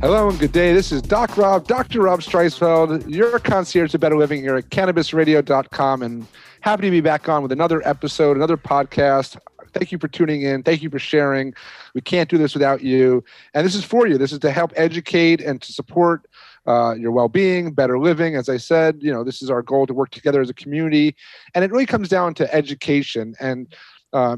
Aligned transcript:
Hello 0.00 0.28
and 0.28 0.38
good 0.38 0.52
day. 0.52 0.74
This 0.74 0.92
is 0.92 1.00
Doc 1.00 1.36
Rob, 1.36 1.66
Dr. 1.66 2.02
Rob 2.02 2.20
Streisfeld, 2.20 3.08
your 3.08 3.38
concierge 3.38 3.92
to 3.92 3.98
better 3.98 4.16
living 4.18 4.42
here 4.42 4.56
at 4.56 4.68
cannabisradio.com. 4.68 6.02
And 6.02 6.26
happy 6.60 6.82
to 6.82 6.90
be 6.90 7.00
back 7.00 7.28
on 7.28 7.42
with 7.42 7.52
another 7.52 7.80
episode, 7.88 8.36
another 8.36 8.56
podcast. 8.58 9.38
Thank 9.72 9.92
you 9.92 9.98
for 9.98 10.08
tuning 10.08 10.42
in. 10.42 10.62
Thank 10.62 10.82
you 10.82 10.90
for 10.90 10.98
sharing. 10.98 11.54
We 11.94 12.00
can't 12.00 12.28
do 12.28 12.36
this 12.36 12.54
without 12.54 12.82
you. 12.82 13.24
And 13.54 13.66
this 13.66 13.74
is 13.74 13.84
for 13.84 14.06
you. 14.06 14.18
This 14.18 14.32
is 14.32 14.38
to 14.40 14.50
help 14.50 14.72
educate 14.76 15.40
and 15.40 15.62
to 15.62 15.72
support 15.72 16.26
uh, 16.66 16.94
your 16.94 17.10
well-being, 17.10 17.72
better 17.72 17.98
living. 17.98 18.36
As 18.36 18.48
I 18.48 18.56
said, 18.58 18.98
you 19.00 19.12
know, 19.12 19.24
this 19.24 19.42
is 19.42 19.50
our 19.50 19.62
goal 19.62 19.86
to 19.86 19.94
work 19.94 20.10
together 20.10 20.40
as 20.40 20.50
a 20.50 20.54
community. 20.54 21.16
And 21.54 21.64
it 21.64 21.70
really 21.70 21.86
comes 21.86 22.08
down 22.08 22.34
to 22.34 22.54
education 22.54 23.34
and 23.40 23.74
uh, 24.12 24.36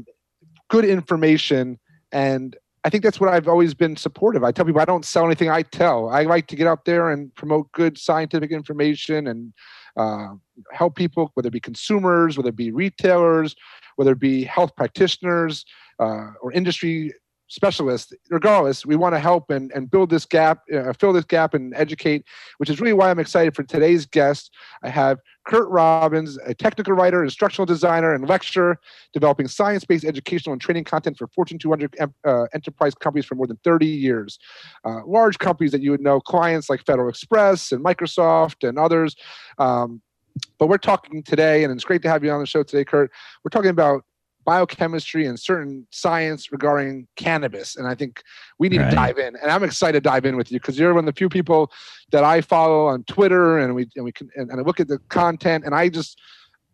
good 0.69 0.85
information 0.85 1.79
and 2.11 2.55
I 2.83 2.89
think 2.89 3.03
that's 3.03 3.19
what 3.19 3.29
I've 3.29 3.47
always 3.47 3.73
been 3.73 3.95
supportive. 3.95 4.43
I 4.43 4.51
tell 4.51 4.65
people 4.65 4.81
I 4.81 4.85
don't 4.85 5.05
sell 5.05 5.25
anything. 5.25 5.49
I 5.49 5.61
tell. 5.61 6.09
I 6.09 6.23
like 6.23 6.47
to 6.47 6.55
get 6.55 6.67
out 6.67 6.85
there 6.85 7.11
and 7.11 7.33
promote 7.35 7.71
good 7.71 7.97
scientific 7.97 8.51
information 8.51 9.27
and 9.27 9.53
uh, 9.97 10.35
help 10.71 10.95
people, 10.95 11.31
whether 11.33 11.47
it 11.47 11.51
be 11.51 11.59
consumers, 11.59 12.37
whether 12.37 12.49
it 12.49 12.55
be 12.55 12.71
retailers, 12.71 13.55
whether 13.95 14.11
it 14.11 14.19
be 14.19 14.43
health 14.43 14.75
practitioners 14.75 15.65
uh, 15.99 16.31
or 16.41 16.53
industry 16.53 17.13
specialists 17.47 18.13
regardless 18.29 18.85
we 18.85 18.95
want 18.95 19.15
to 19.15 19.19
help 19.19 19.49
and, 19.49 19.71
and 19.73 19.89
build 19.89 20.09
this 20.09 20.25
gap 20.25 20.61
uh, 20.73 20.91
fill 20.93 21.13
this 21.13 21.25
gap 21.25 21.53
and 21.53 21.73
educate 21.75 22.25
which 22.57 22.69
is 22.69 22.79
really 22.81 22.93
why 22.93 23.09
i'm 23.09 23.19
excited 23.19 23.55
for 23.55 23.63
today's 23.63 24.05
guest. 24.05 24.53
I 24.83 24.89
have 24.89 25.19
curt 25.45 25.69
robbins 25.69 26.37
a 26.45 26.53
technical 26.53 26.93
writer 26.93 27.23
instructional 27.23 27.65
designer 27.65 28.13
and 28.13 28.27
lecturer 28.27 28.79
developing 29.13 29.47
science-based 29.47 30.05
educational 30.05 30.53
and 30.53 30.61
training 30.61 30.83
content 30.83 31.17
for 31.17 31.27
fortune 31.27 31.57
200 31.57 31.95
uh, 32.25 32.45
enterprise 32.53 32.93
companies 32.95 33.25
for 33.25 33.35
more 33.35 33.47
than 33.47 33.57
30 33.63 33.85
years. 33.85 34.39
Uh, 34.85 35.01
large 35.05 35.37
companies 35.39 35.71
that 35.71 35.81
you 35.81 35.91
would 35.91 36.01
know 36.01 36.19
clients 36.19 36.69
like 36.69 36.85
federal 36.85 37.09
express 37.09 37.71
and 37.71 37.83
microsoft 37.83 38.67
and 38.67 38.77
others. 38.77 39.15
Um, 39.57 40.01
but 40.59 40.67
we're 40.67 40.77
talking 40.77 41.23
today 41.23 41.63
and 41.63 41.73
it's 41.73 41.83
great 41.83 42.01
to 42.03 42.09
have 42.09 42.23
you 42.23 42.31
on 42.31 42.39
the 42.39 42.45
show 42.45 42.63
today 42.63 42.85
curt. 42.85 43.11
We're 43.43 43.49
talking 43.49 43.71
about 43.71 44.03
biochemistry 44.47 45.27
and 45.27 45.37
certain 45.37 45.85
science 45.91 46.53
regarding 46.53 47.05
cannabis. 47.17 47.75
And 47.75 47.85
I 47.85 47.93
think 47.93 48.23
we 48.57 48.69
need 48.69 48.79
right. 48.79 48.89
to 48.89 48.95
dive 48.95 49.17
in. 49.17 49.35
And 49.35 49.51
I'm 49.51 49.61
excited 49.61 50.01
to 50.01 50.09
dive 50.09 50.25
in 50.25 50.37
with 50.37 50.53
you 50.53 50.59
because 50.59 50.79
you're 50.79 50.93
one 50.93 51.03
of 51.03 51.13
the 51.13 51.17
few 51.19 51.27
people 51.27 51.69
that 52.13 52.23
I 52.23 52.39
follow 52.39 52.87
on 52.87 53.03
Twitter 53.03 53.59
and 53.59 53.75
we 53.75 53.87
and 53.97 54.05
we 54.05 54.13
can 54.13 54.29
and, 54.37 54.49
and 54.49 54.61
I 54.61 54.63
look 54.63 54.79
at 54.79 54.87
the 54.87 54.99
content 55.09 55.65
and 55.65 55.75
I 55.75 55.89
just 55.89 56.17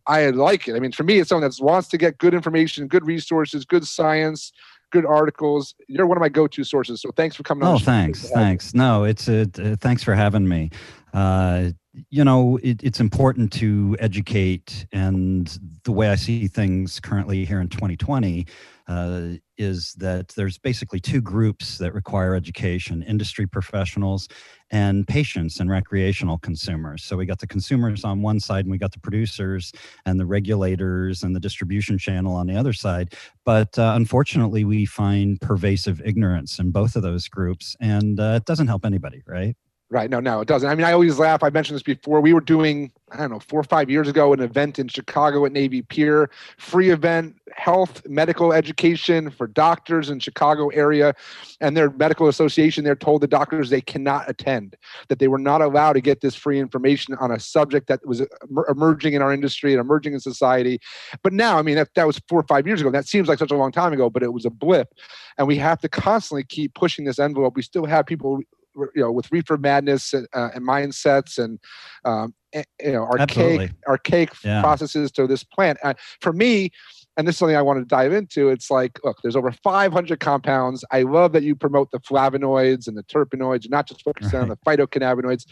I 0.05 0.29
like 0.29 0.67
it. 0.67 0.75
I 0.75 0.79
mean, 0.79 0.91
for 0.91 1.03
me, 1.03 1.17
it's 1.19 1.29
someone 1.29 1.49
that 1.49 1.57
wants 1.63 1.87
to 1.89 1.97
get 1.97 2.19
good 2.19 2.35
information, 2.35 2.87
good 2.87 3.07
resources, 3.07 3.65
good 3.65 3.87
science, 3.87 4.51
good 4.91 5.05
articles. 5.05 5.73
You're 5.87 6.05
one 6.05 6.17
of 6.17 6.21
my 6.21 6.29
go-to 6.29 6.63
sources. 6.63 7.01
So 7.01 7.09
thanks 7.15 7.35
for 7.35 7.43
coming. 7.43 7.63
On. 7.63 7.75
Oh, 7.75 7.79
thanks, 7.79 8.29
thanks. 8.29 8.75
No, 8.75 9.05
it's 9.05 9.27
a, 9.27 9.49
uh, 9.57 9.75
thanks 9.79 10.03
for 10.03 10.13
having 10.13 10.47
me. 10.47 10.69
Uh, 11.13 11.71
you 12.09 12.23
know, 12.23 12.57
it, 12.63 12.81
it's 12.83 12.99
important 12.99 13.51
to 13.53 13.95
educate, 13.99 14.85
and 14.91 15.59
the 15.83 15.91
way 15.91 16.09
I 16.09 16.15
see 16.15 16.47
things 16.47 16.99
currently 16.99 17.45
here 17.45 17.61
in 17.61 17.69
2020 17.69 18.47
uh, 18.87 19.21
is 19.57 19.93
that 19.93 20.29
there's 20.29 20.57
basically 20.57 20.99
two 20.99 21.21
groups 21.21 21.77
that 21.77 21.93
require 21.93 22.35
education 22.35 23.03
industry 23.03 23.45
professionals 23.45 24.27
and 24.71 25.07
patients 25.07 25.59
and 25.59 25.69
recreational 25.69 26.39
consumers. 26.39 27.03
So 27.03 27.15
we 27.15 27.27
got 27.27 27.39
the 27.39 27.47
consumers 27.47 28.03
on 28.03 28.23
one 28.23 28.39
side, 28.39 28.65
and 28.65 28.71
we 28.71 28.79
got 28.79 28.91
the 28.91 28.99
producers 28.99 29.71
and 30.05 30.19
the 30.19 30.25
regulators 30.25 31.21
and 31.21 31.35
the 31.35 31.39
distribution 31.39 31.99
channel 31.99 32.33
on 32.35 32.47
the 32.47 32.55
other 32.55 32.73
side. 32.73 33.13
But 33.45 33.77
uh, 33.77 33.93
unfortunately, 33.95 34.63
we 34.63 34.85
find 34.85 35.39
pervasive 35.39 36.01
ignorance 36.03 36.57
in 36.57 36.71
both 36.71 36.95
of 36.95 37.03
those 37.03 37.27
groups, 37.27 37.75
and 37.79 38.19
uh, 38.19 38.33
it 38.37 38.45
doesn't 38.45 38.67
help 38.67 38.83
anybody, 38.83 39.21
right? 39.27 39.55
Right. 39.93 40.09
No, 40.09 40.19
no, 40.19 40.41
it 40.41 40.47
doesn't. 40.47 40.67
I 40.67 40.73
mean, 40.73 40.85
I 40.85 40.91
always 40.91 41.19
laugh. 41.19 41.43
I 41.43 41.51
mentioned 41.51 41.75
this 41.75 41.83
before. 41.83 42.19
We 42.19 42.33
were 42.33 42.41
doing, 42.41 42.91
I 43.11 43.17
don't 43.17 43.29
know, 43.29 43.37
four 43.37 43.59
or 43.59 43.63
five 43.63 43.91
years 43.91 44.07
ago, 44.07 44.33
an 44.33 44.39
event 44.39 44.79
in 44.79 44.87
Chicago 44.87 45.45
at 45.45 45.51
Navy 45.51 45.83
Pier, 45.83 46.31
free 46.57 46.89
event, 46.89 47.35
health, 47.55 48.01
medical 48.07 48.53
education 48.53 49.29
for 49.29 49.45
doctors 49.45 50.09
in 50.09 50.19
Chicago 50.19 50.69
area. 50.69 51.13
And 51.61 51.77
their 51.77 51.91
medical 51.91 52.27
association 52.27 52.83
there 52.83 52.95
told 52.95 53.21
the 53.21 53.27
doctors 53.27 53.69
they 53.69 53.81
cannot 53.81 54.27
attend, 54.27 54.75
that 55.09 55.19
they 55.19 55.27
were 55.27 55.37
not 55.37 55.61
allowed 55.61 55.93
to 55.93 56.01
get 56.01 56.21
this 56.21 56.33
free 56.33 56.59
information 56.59 57.13
on 57.19 57.29
a 57.29 57.39
subject 57.39 57.85
that 57.85 58.03
was 58.03 58.23
emerging 58.67 59.13
in 59.13 59.21
our 59.21 59.31
industry 59.31 59.73
and 59.73 59.79
emerging 59.79 60.13
in 60.13 60.19
society. 60.19 60.79
But 61.21 61.33
now, 61.33 61.59
I 61.59 61.61
mean, 61.61 61.75
that, 61.75 61.93
that 61.93 62.07
was 62.07 62.19
four 62.27 62.39
or 62.39 62.47
five 62.47 62.65
years 62.65 62.81
ago. 62.81 62.89
That 62.89 63.07
seems 63.07 63.27
like 63.27 63.37
such 63.37 63.51
a 63.51 63.57
long 63.57 63.71
time 63.71 63.93
ago, 63.93 64.09
but 64.09 64.23
it 64.23 64.33
was 64.33 64.43
a 64.43 64.49
blip. 64.49 64.91
And 65.37 65.45
we 65.45 65.57
have 65.57 65.79
to 65.81 65.87
constantly 65.87 66.45
keep 66.45 66.73
pushing 66.73 67.05
this 67.05 67.19
envelope. 67.19 67.55
We 67.55 67.61
still 67.61 67.85
have 67.85 68.07
people 68.07 68.41
you 68.75 69.01
know 69.01 69.11
with 69.11 69.31
reefer 69.31 69.57
madness 69.57 70.13
and, 70.13 70.27
uh, 70.33 70.49
and 70.53 70.67
mindsets 70.67 71.37
and 71.37 71.59
um, 72.05 72.33
you 72.53 72.91
know 72.91 73.03
archaic 73.03 73.29
Absolutely. 73.29 73.71
archaic 73.87 74.29
yeah. 74.43 74.61
processes 74.61 75.11
to 75.11 75.27
this 75.27 75.43
plant. 75.43 75.77
Uh, 75.83 75.93
for 76.21 76.33
me, 76.33 76.71
and 77.17 77.27
this 77.27 77.35
is 77.35 77.39
something 77.39 77.55
I 77.55 77.61
want 77.61 77.79
to 77.79 77.85
dive 77.85 78.11
into. 78.11 78.49
It's 78.49 78.71
like, 78.71 78.99
look, 79.03 79.17
there's 79.21 79.35
over 79.35 79.51
500 79.51 80.19
compounds. 80.19 80.83
I 80.91 81.03
love 81.03 81.31
that 81.33 81.43
you 81.43 81.55
promote 81.55 81.91
the 81.91 81.99
flavonoids 81.99 82.87
and 82.87 82.97
the 82.97 83.03
terpenoids, 83.03 83.63
and 83.63 83.71
not 83.71 83.87
just 83.87 84.01
focus 84.01 84.33
right. 84.33 84.41
on 84.41 84.49
the 84.49 84.57
phytocannabinoids. 84.57 85.45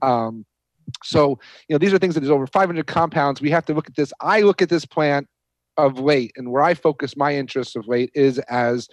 Um, 0.00 0.46
so, 1.04 1.38
you 1.68 1.74
know, 1.74 1.78
these 1.78 1.92
are 1.92 1.98
things 1.98 2.14
that 2.14 2.20
there's 2.20 2.30
over 2.30 2.46
500 2.46 2.86
compounds. 2.86 3.40
We 3.40 3.50
have 3.50 3.64
to 3.66 3.74
look 3.74 3.86
at 3.86 3.96
this. 3.96 4.12
I 4.20 4.40
look 4.40 4.62
at 4.62 4.68
this 4.68 4.84
plant 4.84 5.28
of 5.76 5.98
late, 5.98 6.32
and 6.36 6.50
where 6.50 6.62
I 6.62 6.74
focus 6.74 7.16
my 7.16 7.34
interest 7.34 7.76
of 7.76 7.86
late 7.86 8.10
is 8.14 8.38
as 8.50 8.88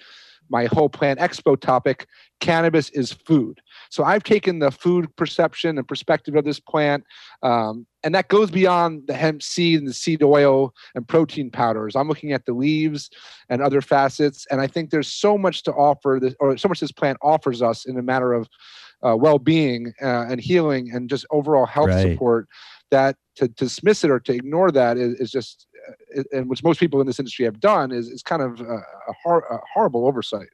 my 0.49 0.65
whole 0.65 0.89
plant 0.89 1.19
expo 1.19 1.59
topic 1.59 2.07
cannabis 2.39 2.89
is 2.89 3.13
food 3.13 3.61
so 3.89 4.03
i've 4.03 4.23
taken 4.23 4.59
the 4.59 4.71
food 4.71 5.13
perception 5.15 5.77
and 5.77 5.87
perspective 5.87 6.35
of 6.35 6.45
this 6.45 6.59
plant 6.59 7.03
um, 7.43 7.85
and 8.03 8.15
that 8.15 8.27
goes 8.27 8.49
beyond 8.49 9.05
the 9.07 9.13
hemp 9.13 9.43
seed 9.43 9.79
and 9.79 9.87
the 9.87 9.93
seed 9.93 10.23
oil 10.23 10.73
and 10.95 11.07
protein 11.07 11.49
powders 11.51 11.95
i'm 11.95 12.07
looking 12.07 12.31
at 12.31 12.45
the 12.45 12.53
leaves 12.53 13.09
and 13.49 13.61
other 13.61 13.81
facets 13.81 14.45
and 14.51 14.61
i 14.61 14.67
think 14.67 14.89
there's 14.89 15.11
so 15.11 15.37
much 15.37 15.63
to 15.63 15.71
offer 15.73 16.19
this 16.21 16.35
or 16.39 16.57
so 16.57 16.67
much 16.67 16.79
this 16.79 16.91
plant 16.91 17.17
offers 17.21 17.61
us 17.61 17.85
in 17.85 17.97
a 17.97 18.03
matter 18.03 18.33
of 18.33 18.47
uh, 19.05 19.15
well-being 19.15 19.93
uh, 20.01 20.25
and 20.29 20.41
healing 20.41 20.91
and 20.93 21.09
just 21.09 21.25
overall 21.31 21.65
health 21.65 21.87
right. 21.87 22.11
support 22.11 22.47
that 22.91 23.15
to, 23.35 23.47
to 23.47 23.53
dismiss 23.65 24.03
it 24.03 24.11
or 24.11 24.19
to 24.19 24.33
ignore 24.33 24.71
that 24.71 24.97
is, 24.97 25.13
is 25.21 25.31
just 25.31 25.67
and 26.31 26.49
which 26.49 26.63
most 26.63 26.79
people 26.79 27.01
in 27.01 27.07
this 27.07 27.19
industry 27.19 27.45
have 27.45 27.59
done 27.59 27.91
is, 27.91 28.07
is 28.07 28.21
kind 28.21 28.41
of 28.41 28.61
a, 28.61 28.75
a, 28.75 29.13
hor- 29.23 29.45
a 29.49 29.59
horrible 29.73 30.05
oversight. 30.05 30.49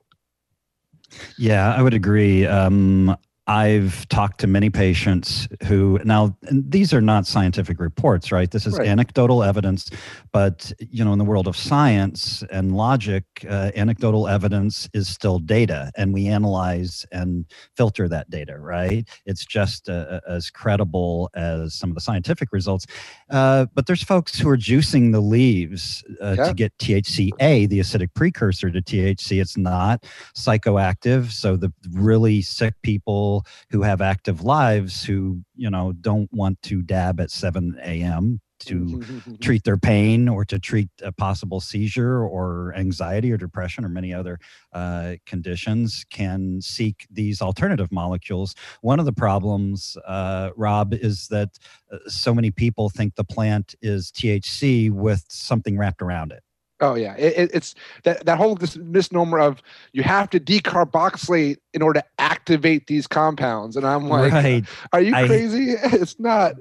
Yeah, 1.37 1.73
I 1.73 1.81
would 1.81 1.93
agree. 1.93 2.45
Um, 2.45 3.15
I've 3.47 4.07
talked 4.09 4.39
to 4.39 4.47
many 4.47 4.71
patients 4.71 5.47
who 5.67 5.99
now 6.03 6.35
these 6.49 6.93
are 6.93 7.01
not 7.01 7.27
scientific 7.27 7.79
reports, 7.79 8.31
right? 8.31 8.49
This 8.49 8.65
is 8.65 8.77
right. 8.77 8.87
anecdotal 8.87 9.43
evidence, 9.43 9.89
but 10.31 10.71
you 10.79 11.05
know, 11.05 11.13
in 11.13 11.19
the 11.19 11.25
world 11.25 11.47
of 11.47 11.55
science 11.55 12.43
and 12.51 12.75
logic, 12.75 13.23
uh, 13.47 13.71
anecdotal 13.75 14.27
evidence 14.27 14.89
is 14.93 15.07
still 15.07 15.37
data, 15.37 15.91
and 15.95 16.11
we 16.11 16.25
analyze 16.25 17.05
and 17.11 17.45
filter 17.77 18.07
that 18.07 18.31
data, 18.31 18.57
right? 18.57 19.07
It's 19.27 19.45
just 19.45 19.89
uh, 19.89 20.21
as 20.27 20.49
credible 20.49 21.29
as 21.35 21.75
some 21.75 21.91
of 21.91 21.95
the 21.95 22.01
scientific 22.01 22.51
results. 22.51 22.87
Uh, 23.29 23.67
but 23.75 23.85
there's 23.85 24.03
folks 24.03 24.39
who 24.39 24.49
are 24.49 24.57
juicing 24.57 25.11
the 25.11 25.21
leaves 25.21 26.03
uh, 26.19 26.35
yeah. 26.35 26.47
to 26.47 26.53
get 26.55 26.75
THCA, 26.79 27.69
the 27.69 27.79
acidic 27.79 28.09
precursor 28.15 28.71
to 28.71 28.81
THC. 28.81 29.39
It's 29.39 29.55
not 29.55 30.03
psychoactive, 30.35 31.31
so 31.31 31.57
the 31.57 31.71
really 31.91 32.41
sick 32.41 32.73
people 32.81 33.34
who 33.69 33.81
have 33.81 34.01
active 34.01 34.41
lives 34.41 35.03
who 35.03 35.41
you 35.55 35.69
know 35.69 35.93
don't 35.93 36.31
want 36.31 36.61
to 36.63 36.81
dab 36.81 37.19
at 37.19 37.31
7 37.31 37.77
a.m 37.83 38.39
to 38.59 39.01
treat 39.41 39.63
their 39.63 39.77
pain 39.77 40.27
or 40.29 40.45
to 40.45 40.59
treat 40.59 40.89
a 41.01 41.11
possible 41.11 41.59
seizure 41.59 42.23
or 42.23 42.73
anxiety 42.75 43.31
or 43.31 43.37
depression 43.37 43.83
or 43.83 43.89
many 43.89 44.13
other 44.13 44.39
uh, 44.73 45.13
conditions 45.25 46.05
can 46.09 46.61
seek 46.61 47.05
these 47.11 47.41
alternative 47.41 47.91
molecules. 47.91 48.55
One 48.81 48.99
of 48.99 49.05
the 49.05 49.13
problems, 49.13 49.97
uh, 50.07 50.51
Rob, 50.55 50.93
is 50.93 51.27
that 51.27 51.57
uh, 51.91 51.97
so 52.07 52.33
many 52.33 52.51
people 52.51 52.89
think 52.89 53.15
the 53.15 53.23
plant 53.23 53.75
is 53.81 54.11
THC 54.11 54.91
with 54.91 55.25
something 55.27 55.77
wrapped 55.77 56.01
around 56.01 56.31
it 56.31 56.44
Oh 56.81 56.95
yeah, 56.95 57.15
it, 57.15 57.51
it's 57.53 57.73
that 58.03 58.25
that 58.25 58.37
whole 58.37 58.57
misnomer 58.77 59.39
of 59.39 59.61
you 59.93 60.03
have 60.03 60.29
to 60.31 60.39
decarboxylate 60.39 61.57
in 61.73 61.81
order 61.81 62.01
to 62.01 62.05
activate 62.19 62.87
these 62.87 63.07
compounds, 63.07 63.77
and 63.77 63.87
I'm 63.87 64.09
like, 64.09 64.33
right. 64.33 64.65
are 64.91 65.01
you 65.01 65.13
crazy? 65.13 65.77
I, 65.77 65.79
it's 65.93 66.19
not. 66.19 66.55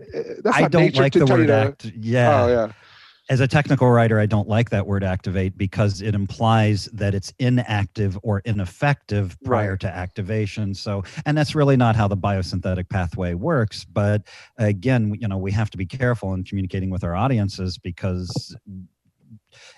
That's 0.45 0.57
I 0.57 0.63
not 0.63 0.71
don't 0.71 0.95
like 0.95 1.15
the 1.15 1.27
word 1.27 1.49
to, 1.49 1.55
act. 1.55 1.93
Yeah. 1.97 2.43
Oh 2.43 2.49
yeah 2.49 2.73
as 3.31 3.41
a 3.41 3.49
technical 3.49 3.89
writer, 3.91 4.21
I 4.21 4.27
don't 4.27 4.49
like 4.49 4.71
that 4.71 4.87
word 4.87 5.03
activate 5.03 5.57
because 5.57 6.03
it 6.03 6.15
implies 6.15 6.87
that 6.93 7.15
it's 7.15 7.33
inactive 7.39 8.19
or 8.23 8.41
ineffective 8.41 9.37
prior 9.45 9.71
right. 9.71 9.81
to 9.81 9.89
activation. 9.89 10.75
So, 10.75 11.05
and 11.25 11.37
that's 11.37 11.55
really 11.55 11.77
not 11.77 11.97
how 11.97 12.07
the 12.07 12.19
biosynthetic 12.19 12.91
pathway 12.91 13.33
works. 13.33 13.85
But 13.85 14.25
again, 14.59 15.17
you 15.19 15.27
know, 15.27 15.39
we 15.39 15.53
have 15.53 15.71
to 15.71 15.79
be 15.79 15.87
careful 15.87 16.35
in 16.35 16.45
communicating 16.45 16.91
with 16.91 17.03
our 17.03 17.15
audiences 17.15 17.79
because 17.79 18.55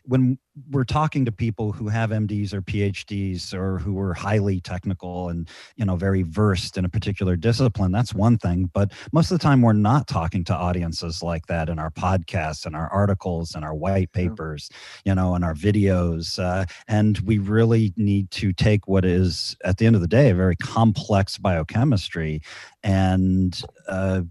when 0.04 0.38
we're 0.70 0.84
talking 0.84 1.24
to 1.24 1.32
people 1.32 1.72
who 1.72 1.88
have 1.88 2.10
MDs 2.10 2.52
or 2.52 2.62
PhDs 2.62 3.52
or 3.52 3.78
who 3.78 3.98
are 3.98 4.14
highly 4.14 4.60
technical 4.60 5.28
and 5.28 5.48
you 5.76 5.84
know 5.84 5.96
very 5.96 6.22
versed 6.22 6.78
in 6.78 6.84
a 6.84 6.88
particular 6.88 7.36
discipline, 7.36 7.92
that's 7.92 8.14
one 8.14 8.38
thing. 8.38 8.70
But 8.72 8.92
most 9.12 9.30
of 9.30 9.38
the 9.38 9.42
time, 9.42 9.62
we're 9.62 9.72
not 9.72 10.06
talking 10.06 10.44
to 10.44 10.54
audiences 10.54 11.22
like 11.22 11.46
that 11.46 11.68
in 11.68 11.78
our 11.78 11.90
podcasts 11.90 12.66
and 12.66 12.74
our 12.74 12.88
articles 12.88 13.54
and 13.54 13.64
our 13.64 13.74
white 13.74 14.12
papers, 14.12 14.70
you 15.04 15.14
know, 15.14 15.34
and 15.34 15.44
our 15.44 15.54
videos. 15.54 16.38
Uh, 16.38 16.64
and 16.88 17.18
we 17.20 17.38
really 17.38 17.92
need 17.96 18.30
to 18.32 18.52
take 18.52 18.88
what 18.88 19.04
is, 19.04 19.56
at 19.64 19.78
the 19.78 19.86
end 19.86 19.94
of 19.94 20.02
the 20.02 20.08
day, 20.08 20.30
a 20.30 20.34
very 20.34 20.56
complex 20.56 21.38
biochemistry 21.38 22.40
and 22.82 23.62
uh, 23.88 24.22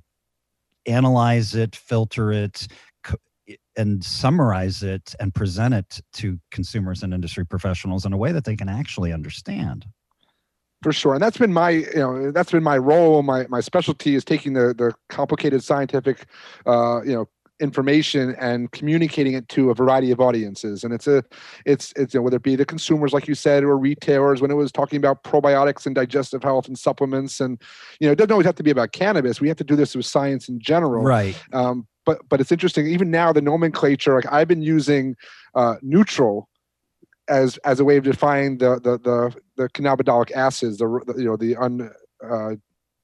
analyze 0.86 1.56
it, 1.56 1.76
filter 1.76 2.32
it, 2.32 2.68
and 3.78 4.04
summarize 4.04 4.84
it 4.84 5.16
and 5.20 5.34
present 5.34 5.74
it 5.74 6.02
to 6.14 6.40
consumers 6.52 7.04
and 7.04 7.14
industry 7.14 7.46
professionals 7.46 8.06
in 8.06 8.14
a 8.14 8.18
way 8.18 8.32
that 8.32 8.46
they 8.46 8.56
can 8.56 8.70
actually 8.70 9.12
understand. 9.12 9.86
For 10.84 10.94
sure 10.94 11.14
and 11.14 11.22
that's 11.22 11.38
been 11.38 11.54
my 11.54 11.70
you 11.70 11.96
know 11.96 12.32
that's 12.32 12.52
been 12.52 12.64
my 12.64 12.78
role. 12.78 13.24
My 13.24 13.48
my 13.48 13.62
specialty 13.62 14.16
is 14.16 14.24
taking 14.24 14.54
the 14.54 14.74
the 14.74 14.94
complicated 15.10 15.64
scientific 15.64 16.28
uh 16.66 17.02
you 17.04 17.14
know 17.14 17.28
information 17.60 18.36
and 18.36 18.72
communicating 18.72 19.34
it 19.34 19.48
to 19.50 19.70
a 19.70 19.74
variety 19.74 20.12
of 20.12 20.20
audiences. 20.20 20.84
And 20.84 20.94
it's 20.94 21.08
a 21.08 21.24
it's 21.66 21.94
it's 21.96 22.14
you 22.14 22.20
know, 22.20 22.24
whether 22.24 22.38
it 22.38 22.44
be 22.44 22.56
the 22.56 22.66
consumers 22.66 23.14
like 23.14 23.28
you 23.28 23.36
said 23.36 23.64
or 23.64 23.78
retailers 23.78 24.42
when 24.42 24.52
it 24.52 24.56
was 24.56 24.72
talking 24.72 24.98
about 24.98 25.24
probiotics 25.24 25.86
and 25.86 25.96
digestive 25.96 26.44
health 26.44 26.68
and 26.68 26.78
supplements 26.78 27.40
and 27.40 27.62
you 28.00 28.08
know 28.08 28.12
it 28.12 28.18
doesn't 28.18 28.32
always 28.32 28.46
have 28.46 28.56
to 28.56 28.64
be 28.64 28.72
about 28.72 28.92
cannabis. 28.92 29.40
We 29.40 29.48
have 29.48 29.58
to 29.58 29.64
do 29.64 29.76
this 29.76 29.96
with 29.96 30.06
science 30.06 30.50
in 30.50 30.60
general. 30.60 31.04
Right. 31.04 31.42
Um, 31.54 31.88
but 32.06 32.28
but 32.30 32.40
it's 32.40 32.52
interesting. 32.52 32.88
Even 32.88 33.12
now, 33.12 33.34
the 33.34 33.42
nomenclature, 33.42 34.16
like 34.16 34.32
I've 34.32 34.48
been 34.48 34.62
using 34.62 35.16
uh, 35.56 35.76
neutral 35.82 36.50
as 37.28 37.58
as 37.58 37.80
a 37.80 37.86
way 37.86 37.98
of 37.98 38.04
defining 38.04 38.58
the 38.58 38.80
the 38.80 38.98
the, 39.00 39.36
the 39.58 39.70
cannabidolic 39.70 40.32
acids, 40.32 40.78
the, 40.78 41.02
the 41.08 41.16
you 41.18 41.26
know 41.26 41.38
the 41.38 41.56
un 41.56 41.92
uh, 42.24 42.56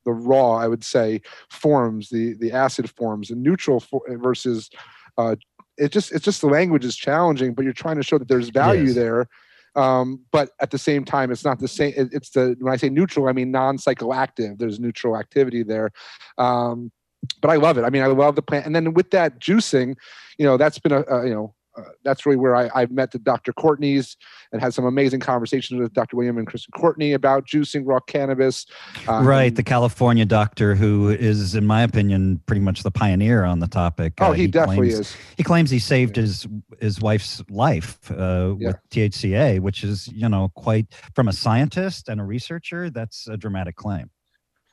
the 0.06 0.12
raw, 0.12 0.56
I 0.56 0.68
would 0.68 0.83
say, 0.83 1.21
forms, 1.50 2.09
the 2.09 2.33
the 2.39 2.51
acid 2.51 2.89
forms, 2.89 3.31
and 3.31 3.42
neutral 3.42 3.80
for, 3.80 4.01
versus 4.18 4.69
uh, 5.18 5.36
it 5.77 5.92
just 5.92 6.12
it's 6.12 6.25
just 6.25 6.42
the 6.42 6.48
language 6.48 6.86
is 6.86 6.95
challenging, 6.95 7.53
but 7.53 7.63
you're 7.63 7.74
trying 7.74 7.98
to 7.98 8.03
show 8.03 8.18
that 8.18 8.27
there's 8.27 8.50
value 8.50 8.86
yes. 8.86 8.95
there. 8.95 9.27
Um, 9.74 10.19
but 10.33 10.50
at 10.59 10.71
the 10.71 10.77
same 10.77 11.06
time, 11.06 11.31
it's 11.31 11.45
not 11.45 11.59
the 11.59 11.68
same. 11.68 11.94
It, 11.95 12.09
it's 12.12 12.31
the 12.31 12.56
when 12.59 12.74
I 12.74 12.77
say 12.77 12.89
neutral, 12.89 13.27
I 13.27 13.31
mean 13.31 13.51
non-psychoactive. 13.51 14.57
There's 14.57 14.80
neutral 14.80 15.18
activity 15.18 15.63
there. 15.63 15.92
Um, 16.38 16.92
but 17.41 17.50
I 17.50 17.56
love 17.56 17.77
it. 17.77 17.83
I 17.83 17.89
mean, 17.89 18.01
I 18.01 18.07
love 18.07 18.35
the 18.35 18.41
plant. 18.41 18.65
And 18.65 18.75
then 18.75 18.94
with 18.94 19.12
that 19.12 19.39
juicing, 19.39 19.95
you 20.38 20.45
know, 20.45 20.57
that's 20.57 20.79
been 20.79 20.91
a, 20.91 21.03
a 21.03 21.27
you 21.27 21.33
know, 21.33 21.53
uh, 21.77 21.83
that's 22.03 22.25
really 22.25 22.38
where 22.38 22.53
I, 22.56 22.69
I've 22.75 22.91
met 22.91 23.12
the 23.12 23.19
Dr. 23.19 23.53
Courtney's 23.53 24.18
and 24.51 24.62
had 24.62 24.73
some 24.73 24.83
amazing 24.83 25.21
conversations 25.21 25.79
with 25.79 25.94
Dr. 25.94 26.18
William 26.18 26.38
and 26.38 26.45
Kristen 26.45 26.71
Courtney 26.75 27.13
about 27.13 27.45
juicing 27.47 27.83
raw 27.85 28.01
cannabis. 28.01 28.65
Um, 29.07 29.25
right, 29.25 29.56
the 29.56 29.63
California 29.63 30.25
doctor 30.25 30.75
who 30.75 31.09
is, 31.09 31.56
in 31.56 31.65
my 31.65 31.83
opinion, 31.83 32.41
pretty 32.45 32.59
much 32.59 32.83
the 32.83 32.91
pioneer 32.91 33.45
on 33.45 33.59
the 33.59 33.67
topic. 33.67 34.13
Oh, 34.19 34.27
uh, 34.27 34.31
he, 34.33 34.44
he, 34.44 34.47
definitely 34.47 34.89
claims, 34.89 35.00
is. 35.00 35.15
He 35.38 35.44
claims 35.44 35.69
he 35.69 35.79
saved 35.79 36.17
his 36.17 36.45
his 36.79 37.00
wife's 37.00 37.41
life 37.50 38.12
uh, 38.12 38.56
yeah. 38.57 38.67
with 38.67 38.77
THCA, 38.89 39.62
which 39.62 39.83
is 39.85 40.09
you 40.09 40.27
know 40.27 40.51
quite 40.56 40.88
from 41.15 41.29
a 41.29 41.33
scientist 41.33 42.09
and 42.09 42.19
a 42.19 42.24
researcher. 42.25 42.89
That's 42.89 43.27
a 43.27 43.38
dramatic 43.38 43.77
claim 43.77 44.09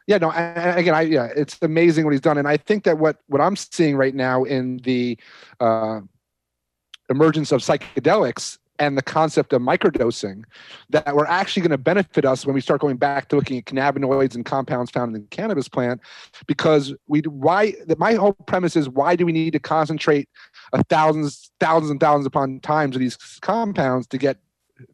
yeah, 0.09 0.17
no, 0.17 0.31
and 0.31 0.79
again, 0.79 0.95
I 0.95 1.03
yeah, 1.03 1.29
it's 1.37 1.59
amazing 1.61 2.05
what 2.05 2.13
he's 2.13 2.23
done, 2.23 2.39
and 2.39 2.49
I 2.49 2.57
think 2.57 2.85
that 2.85 2.99
what 2.99 3.19
what 3.27 3.43
I'm 3.43 3.57
seeing 3.57 3.95
right 3.95 4.15
now 4.15 4.43
in 4.45 4.79
the 4.79 5.19
uh, 5.61 6.01
emergence 7.11 7.53
of 7.53 7.61
psychedelics 7.61 8.57
and 8.79 8.97
the 8.97 9.03
concept 9.03 9.53
of 9.53 9.61
microdosing 9.61 10.45
that 10.89 11.15
we're 11.15 11.27
actually 11.27 11.61
going 11.61 11.73
to 11.73 11.79
benefit 11.79 12.25
us 12.25 12.47
when 12.47 12.55
we 12.55 12.61
start 12.63 12.81
going 12.81 12.97
back 12.97 13.29
to 13.29 13.37
looking 13.37 13.59
at 13.59 13.67
cannabinoids 13.67 14.35
and 14.35 14.47
compounds 14.47 14.91
found 14.91 15.15
in 15.15 15.21
the 15.21 15.29
cannabis 15.29 15.69
plant 15.69 16.01
because 16.47 16.95
we 17.07 17.21
why 17.21 17.75
my 17.99 18.15
whole 18.15 18.33
premise 18.33 18.77
is 18.77 18.89
why 18.89 19.15
do 19.15 19.27
we 19.27 19.33
need 19.33 19.53
to 19.53 19.59
concentrate 19.59 20.27
a 20.73 20.83
thousands 20.85 21.51
thousands 21.61 21.91
and 21.91 22.01
thousands 22.01 22.25
upon 22.25 22.61
times 22.61 22.97
of 22.97 23.01
these 23.01 23.17
compounds 23.43 24.07
to 24.07 24.17
get 24.17 24.39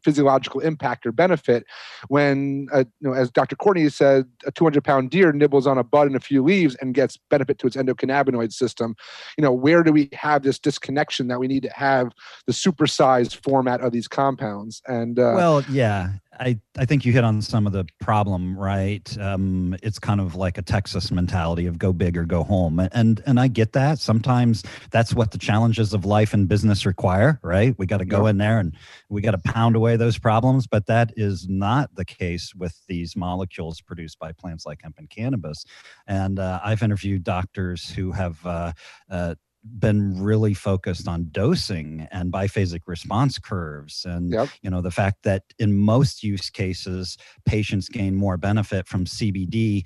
physiological 0.03 0.61
impact 0.61 1.05
or 1.05 1.11
benefit 1.11 1.65
when 2.07 2.67
uh, 2.73 2.83
you 2.99 3.09
know 3.09 3.13
as 3.13 3.29
dr 3.31 3.55
courtney 3.57 3.89
said 3.89 4.25
a 4.45 4.51
200 4.51 4.83
pound 4.83 5.09
deer 5.09 5.31
nibbles 5.31 5.67
on 5.67 5.77
a 5.77 5.83
bud 5.83 6.07
and 6.07 6.15
a 6.15 6.19
few 6.19 6.43
leaves 6.43 6.75
and 6.75 6.93
gets 6.93 7.17
benefit 7.29 7.59
to 7.59 7.67
its 7.67 7.75
endocannabinoid 7.75 8.51
system. 8.51 8.95
You 9.37 9.43
know 9.43 9.51
where 9.51 9.83
do 9.83 9.91
we 9.91 10.09
have 10.13 10.43
this 10.43 10.59
disconnection 10.59 11.27
that 11.27 11.39
we 11.39 11.47
need 11.47 11.63
to 11.63 11.73
have 11.73 12.11
the 12.47 12.53
supersized 12.53 13.35
format 13.43 13.81
of 13.81 13.91
these 13.91 14.07
compounds? 14.07 14.81
And 14.87 15.19
uh, 15.19 15.33
well 15.35 15.63
yeah 15.69 16.13
I, 16.39 16.59
I 16.77 16.85
think 16.85 17.05
you 17.05 17.13
hit 17.13 17.23
on 17.23 17.41
some 17.41 17.65
of 17.65 17.73
the 17.73 17.85
problem, 17.99 18.57
right? 18.57 19.17
Um, 19.19 19.75
it's 19.81 19.99
kind 19.99 20.19
of 20.19 20.35
like 20.35 20.57
a 20.57 20.61
Texas 20.61 21.11
mentality 21.11 21.65
of 21.65 21.77
go 21.77 21.93
big 21.93 22.17
or 22.17 22.25
go 22.25 22.43
home, 22.43 22.79
and 22.91 23.21
and 23.25 23.39
I 23.39 23.47
get 23.47 23.73
that. 23.73 23.99
Sometimes 23.99 24.63
that's 24.91 25.13
what 25.13 25.31
the 25.31 25.37
challenges 25.37 25.93
of 25.93 26.05
life 26.05 26.33
and 26.33 26.47
business 26.47 26.85
require, 26.85 27.39
right? 27.41 27.75
We 27.77 27.85
got 27.85 27.97
to 27.97 28.05
go 28.05 28.27
in 28.27 28.37
there 28.37 28.59
and 28.59 28.75
we 29.09 29.21
got 29.21 29.31
to 29.31 29.37
pound 29.37 29.75
away 29.75 29.95
those 29.95 30.17
problems, 30.17 30.67
but 30.67 30.87
that 30.87 31.13
is 31.15 31.47
not 31.47 31.93
the 31.95 32.05
case 32.05 32.53
with 32.55 32.79
these 32.87 33.15
molecules 33.15 33.81
produced 33.81 34.19
by 34.19 34.31
plants 34.31 34.65
like 34.65 34.81
hemp 34.81 34.97
and 34.97 35.09
cannabis. 35.09 35.65
And 36.07 36.39
uh, 36.39 36.59
I've 36.63 36.83
interviewed 36.83 37.23
doctors 37.23 37.89
who 37.89 38.11
have 38.11 38.45
uh, 38.45 38.73
uh, 39.09 39.35
been 39.79 40.21
really 40.21 40.53
focused 40.53 41.07
on 41.07 41.27
dosing 41.31 42.07
and 42.11 42.31
biphasic 42.31 42.81
response 42.85 43.39
curves 43.39 44.05
and 44.05 44.31
yep. 44.31 44.49
you 44.61 44.69
know 44.69 44.81
the 44.81 44.91
fact 44.91 45.23
that 45.23 45.43
in 45.59 45.75
most 45.75 46.23
use 46.23 46.49
cases 46.49 47.17
patients 47.45 47.89
gain 47.89 48.15
more 48.15 48.37
benefit 48.37 48.87
from 48.87 49.05
CBD 49.05 49.85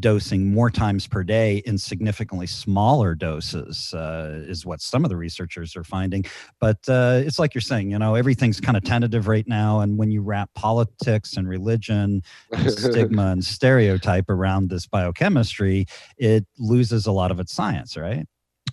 dosing 0.00 0.52
more 0.52 0.70
times 0.70 1.06
per 1.06 1.22
day 1.22 1.58
in 1.66 1.78
significantly 1.78 2.46
smaller 2.46 3.14
doses 3.14 3.92
uh, 3.94 4.44
is 4.46 4.64
what 4.64 4.80
some 4.80 5.04
of 5.04 5.08
the 5.08 5.16
researchers 5.16 5.76
are 5.76 5.84
finding 5.84 6.24
but 6.60 6.78
uh, 6.88 7.20
it's 7.24 7.38
like 7.38 7.54
you're 7.54 7.60
saying 7.60 7.90
you 7.90 7.98
know 7.98 8.14
everything's 8.14 8.60
kind 8.60 8.76
of 8.76 8.84
tentative 8.84 9.28
right 9.28 9.48
now 9.48 9.80
and 9.80 9.98
when 9.98 10.10
you 10.10 10.20
wrap 10.20 10.50
politics 10.54 11.36
and 11.36 11.48
religion 11.48 12.22
and 12.52 12.72
stigma 12.78 13.28
and 13.28 13.44
stereotype 13.44 14.28
around 14.28 14.68
this 14.68 14.86
biochemistry 14.86 15.86
it 16.16 16.46
loses 16.58 17.06
a 17.06 17.12
lot 17.12 17.30
of 17.30 17.40
its 17.40 17.52
science 17.52 17.96
right 17.96 18.26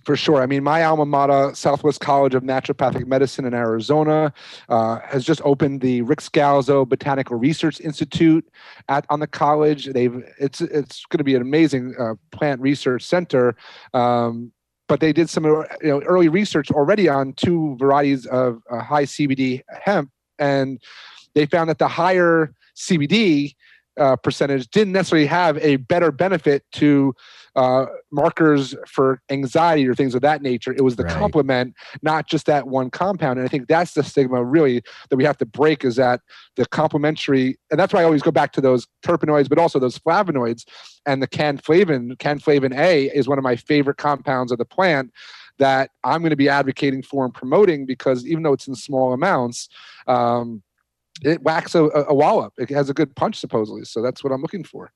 for 0.06 0.14
sure. 0.14 0.40
I 0.40 0.46
mean, 0.46 0.62
my 0.62 0.84
alma 0.84 1.04
mater, 1.04 1.50
Southwest 1.52 1.98
College 1.98 2.36
of 2.36 2.44
Naturopathic 2.44 3.08
Medicine 3.08 3.44
in 3.44 3.52
Arizona, 3.52 4.32
uh, 4.68 5.00
has 5.00 5.24
just 5.24 5.42
opened 5.44 5.80
the 5.80 6.02
Ric 6.02 6.20
Scalzo 6.20 6.88
Botanical 6.88 7.36
Research 7.36 7.80
Institute 7.80 8.48
at 8.88 9.04
on 9.10 9.18
the 9.18 9.26
college. 9.26 9.86
They've 9.86 10.22
it's 10.38 10.60
it's 10.60 11.04
going 11.06 11.18
to 11.18 11.24
be 11.24 11.34
an 11.34 11.42
amazing 11.42 11.96
uh, 11.98 12.14
plant 12.30 12.60
research 12.60 13.02
center. 13.02 13.56
Um, 13.94 14.52
but 14.88 15.00
they 15.00 15.12
did 15.12 15.28
some 15.28 15.44
you 15.44 15.64
know, 15.82 16.00
early 16.02 16.28
research 16.28 16.70
already 16.70 17.08
on 17.08 17.32
two 17.32 17.74
varieties 17.76 18.26
of 18.26 18.62
uh, 18.70 18.78
high 18.78 19.06
CBD 19.06 19.62
hemp, 19.82 20.12
and 20.38 20.80
they 21.34 21.46
found 21.46 21.68
that 21.68 21.78
the 21.78 21.88
higher 21.88 22.54
CBD 22.76 23.56
uh, 23.98 24.14
percentage 24.14 24.68
didn't 24.68 24.92
necessarily 24.92 25.26
have 25.26 25.58
a 25.58 25.76
better 25.76 26.12
benefit 26.12 26.64
to 26.72 27.12
uh, 27.56 27.86
markers 28.12 28.74
for 28.86 29.20
anxiety 29.30 29.88
or 29.88 29.94
things 29.94 30.14
of 30.14 30.20
that 30.20 30.42
nature. 30.42 30.72
It 30.72 30.82
was 30.82 30.96
the 30.96 31.04
right. 31.04 31.16
complement, 31.16 31.74
not 32.02 32.28
just 32.28 32.46
that 32.46 32.68
one 32.68 32.90
compound. 32.90 33.38
And 33.38 33.46
I 33.46 33.48
think 33.48 33.66
that's 33.66 33.94
the 33.94 34.04
stigma 34.04 34.44
really 34.44 34.82
that 35.08 35.16
we 35.16 35.24
have 35.24 35.38
to 35.38 35.46
break 35.46 35.84
is 35.84 35.96
that 35.96 36.20
the 36.56 36.66
complementary, 36.66 37.58
and 37.70 37.80
that's 37.80 37.94
why 37.94 38.02
I 38.02 38.04
always 38.04 38.22
go 38.22 38.30
back 38.30 38.52
to 38.52 38.60
those 38.60 38.86
terpenoids, 39.02 39.48
but 39.48 39.58
also 39.58 39.78
those 39.78 39.98
flavonoids. 39.98 40.64
And 41.06 41.22
the 41.22 41.28
canflavin, 41.28 42.16
canflavin 42.18 42.76
A, 42.76 43.06
is 43.06 43.26
one 43.26 43.38
of 43.38 43.44
my 43.44 43.56
favorite 43.56 43.96
compounds 43.96 44.52
of 44.52 44.58
the 44.58 44.64
plant 44.64 45.10
that 45.58 45.90
I'm 46.04 46.20
going 46.20 46.30
to 46.30 46.36
be 46.36 46.50
advocating 46.50 47.02
for 47.02 47.24
and 47.24 47.32
promoting 47.32 47.86
because 47.86 48.26
even 48.26 48.42
though 48.42 48.52
it's 48.52 48.68
in 48.68 48.74
small 48.74 49.14
amounts, 49.14 49.70
um, 50.06 50.62
it 51.22 51.40
whacks 51.42 51.74
a, 51.74 51.84
a 51.84 52.12
wallop. 52.12 52.52
It 52.58 52.68
has 52.68 52.90
a 52.90 52.94
good 52.94 53.16
punch 53.16 53.38
supposedly. 53.38 53.84
So 53.84 54.02
that's 54.02 54.22
what 54.22 54.34
I'm 54.34 54.42
looking 54.42 54.64
for. 54.64 54.92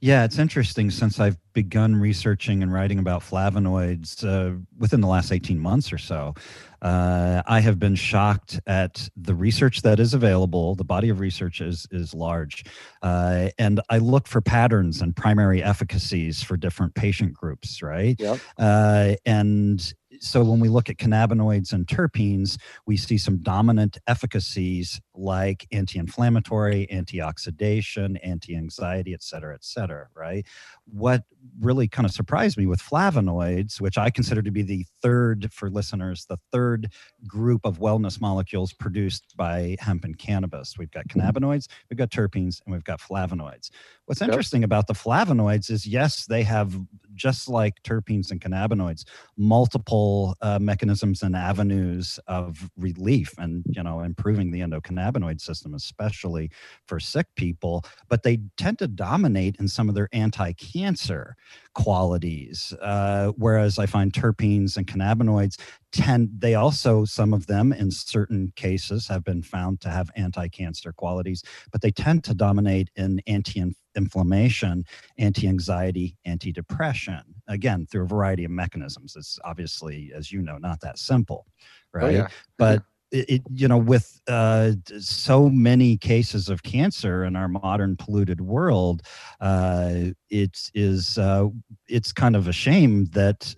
Yeah, 0.00 0.24
it's 0.24 0.38
interesting 0.38 0.90
since 0.90 1.18
I've 1.20 1.36
begun 1.52 1.96
researching 1.96 2.62
and 2.62 2.72
writing 2.72 2.98
about 2.98 3.22
flavonoids 3.22 4.24
uh, 4.24 4.56
within 4.78 5.00
the 5.00 5.08
last 5.08 5.32
18 5.32 5.58
months 5.58 5.92
or 5.92 5.98
so. 5.98 6.34
Uh, 6.80 7.42
I 7.46 7.60
have 7.60 7.78
been 7.78 7.96
shocked 7.96 8.60
at 8.66 9.08
the 9.16 9.34
research 9.34 9.82
that 9.82 9.98
is 9.98 10.14
available. 10.14 10.76
The 10.76 10.84
body 10.84 11.08
of 11.08 11.18
research 11.18 11.60
is 11.60 11.88
is 11.90 12.14
large, 12.14 12.64
uh, 13.02 13.48
and 13.58 13.80
I 13.90 13.98
look 13.98 14.28
for 14.28 14.40
patterns 14.40 15.02
and 15.02 15.16
primary 15.16 15.62
efficacies 15.62 16.42
for 16.42 16.56
different 16.56 16.94
patient 16.94 17.34
groups, 17.34 17.82
right? 17.82 18.14
Yep. 18.18 18.38
Uh, 18.56 19.14
and 19.26 19.92
so 20.20 20.42
when 20.42 20.60
we 20.60 20.68
look 20.68 20.88
at 20.88 20.96
cannabinoids 20.96 21.72
and 21.72 21.86
terpenes, 21.86 22.58
we 22.86 22.96
see 22.96 23.18
some 23.18 23.38
dominant 23.38 23.98
efficacies 24.06 25.00
like 25.14 25.66
anti-inflammatory, 25.72 26.86
antioxidation, 26.92 28.18
anti-anxiety, 28.22 29.14
et 29.14 29.22
cetera, 29.22 29.54
et 29.54 29.64
cetera, 29.64 30.08
right? 30.14 30.46
What 30.84 31.24
really 31.60 31.88
kind 31.88 32.06
of 32.06 32.12
surprised 32.12 32.56
me 32.56 32.66
with 32.66 32.80
flavonoids, 32.80 33.80
which 33.80 33.98
I 33.98 34.10
consider 34.10 34.42
to 34.42 34.50
be 34.50 34.62
the 34.62 34.86
third, 35.02 35.52
for 35.52 35.70
listeners, 35.70 36.26
the 36.28 36.38
third 36.52 36.92
group 37.26 37.64
of 37.64 37.78
wellness 37.78 38.20
molecules 38.20 38.72
produced 38.72 39.36
by 39.36 39.76
hemp 39.80 40.04
and 40.04 40.18
cannabis. 40.18 40.76
We've 40.78 40.90
got 40.90 41.08
cannabinoids, 41.08 41.68
we've 41.90 41.98
got 41.98 42.10
terpenes, 42.10 42.60
and 42.64 42.72
we've 42.72 42.84
got 42.84 43.00
flavonoids. 43.00 43.70
What's 44.06 44.22
interesting 44.22 44.64
about 44.64 44.86
the 44.86 44.94
flavonoids 44.94 45.70
is 45.70 45.86
yes, 45.86 46.26
they 46.26 46.42
have, 46.44 46.78
just 47.18 47.48
like 47.48 47.82
terpenes 47.82 48.30
and 48.30 48.40
cannabinoids, 48.40 49.04
multiple 49.36 50.36
uh, 50.40 50.58
mechanisms 50.58 51.22
and 51.22 51.36
avenues 51.36 52.18
of 52.26 52.70
relief 52.78 53.34
and, 53.36 53.64
you 53.68 53.82
know, 53.82 54.00
improving 54.00 54.50
the 54.50 54.60
endocannabinoid 54.60 55.40
system, 55.40 55.74
especially 55.74 56.50
for 56.86 56.98
sick 57.00 57.26
people, 57.36 57.84
but 58.08 58.22
they 58.22 58.38
tend 58.56 58.78
to 58.78 58.88
dominate 58.88 59.56
in 59.58 59.68
some 59.68 59.88
of 59.88 59.94
their 59.94 60.08
anti-cancer 60.12 61.36
qualities. 61.74 62.72
Uh, 62.80 63.32
whereas 63.36 63.78
I 63.78 63.86
find 63.86 64.12
terpenes 64.12 64.76
and 64.76 64.86
cannabinoids 64.86 65.58
tend, 65.92 66.30
they 66.38 66.54
also, 66.54 67.04
some 67.04 67.32
of 67.32 67.46
them 67.46 67.72
in 67.72 67.90
certain 67.90 68.52
cases 68.56 69.06
have 69.08 69.24
been 69.24 69.42
found 69.42 69.80
to 69.80 69.90
have 69.90 70.10
anti 70.16 70.48
cancer 70.48 70.92
qualities, 70.92 71.42
but 71.72 71.80
they 71.80 71.90
tend 71.90 72.24
to 72.24 72.34
dominate 72.34 72.90
in 72.96 73.20
anti 73.26 73.64
inflammation, 73.96 74.84
anti 75.18 75.48
anxiety, 75.48 76.16
anti 76.24 76.52
depression. 76.52 77.22
Again, 77.48 77.86
through 77.90 78.04
a 78.04 78.08
variety 78.08 78.44
of 78.44 78.50
mechanisms. 78.50 79.14
It's 79.16 79.38
obviously, 79.44 80.12
as 80.14 80.30
you 80.30 80.42
know, 80.42 80.58
not 80.58 80.80
that 80.80 80.98
simple, 80.98 81.46
right? 81.92 82.04
Oh, 82.04 82.10
yeah. 82.10 82.28
But 82.58 82.82
it, 83.10 83.42
you 83.50 83.68
know 83.68 83.78
with 83.78 84.20
uh, 84.28 84.72
so 84.98 85.48
many 85.48 85.96
cases 85.96 86.48
of 86.48 86.62
cancer 86.62 87.24
in 87.24 87.36
our 87.36 87.48
modern 87.48 87.96
polluted 87.96 88.40
world 88.40 89.02
uh, 89.40 89.94
it 90.28 90.70
is 90.74 91.16
uh, 91.16 91.48
it's 91.88 92.12
kind 92.12 92.36
of 92.36 92.48
a 92.48 92.52
shame 92.52 93.06
that 93.06 93.54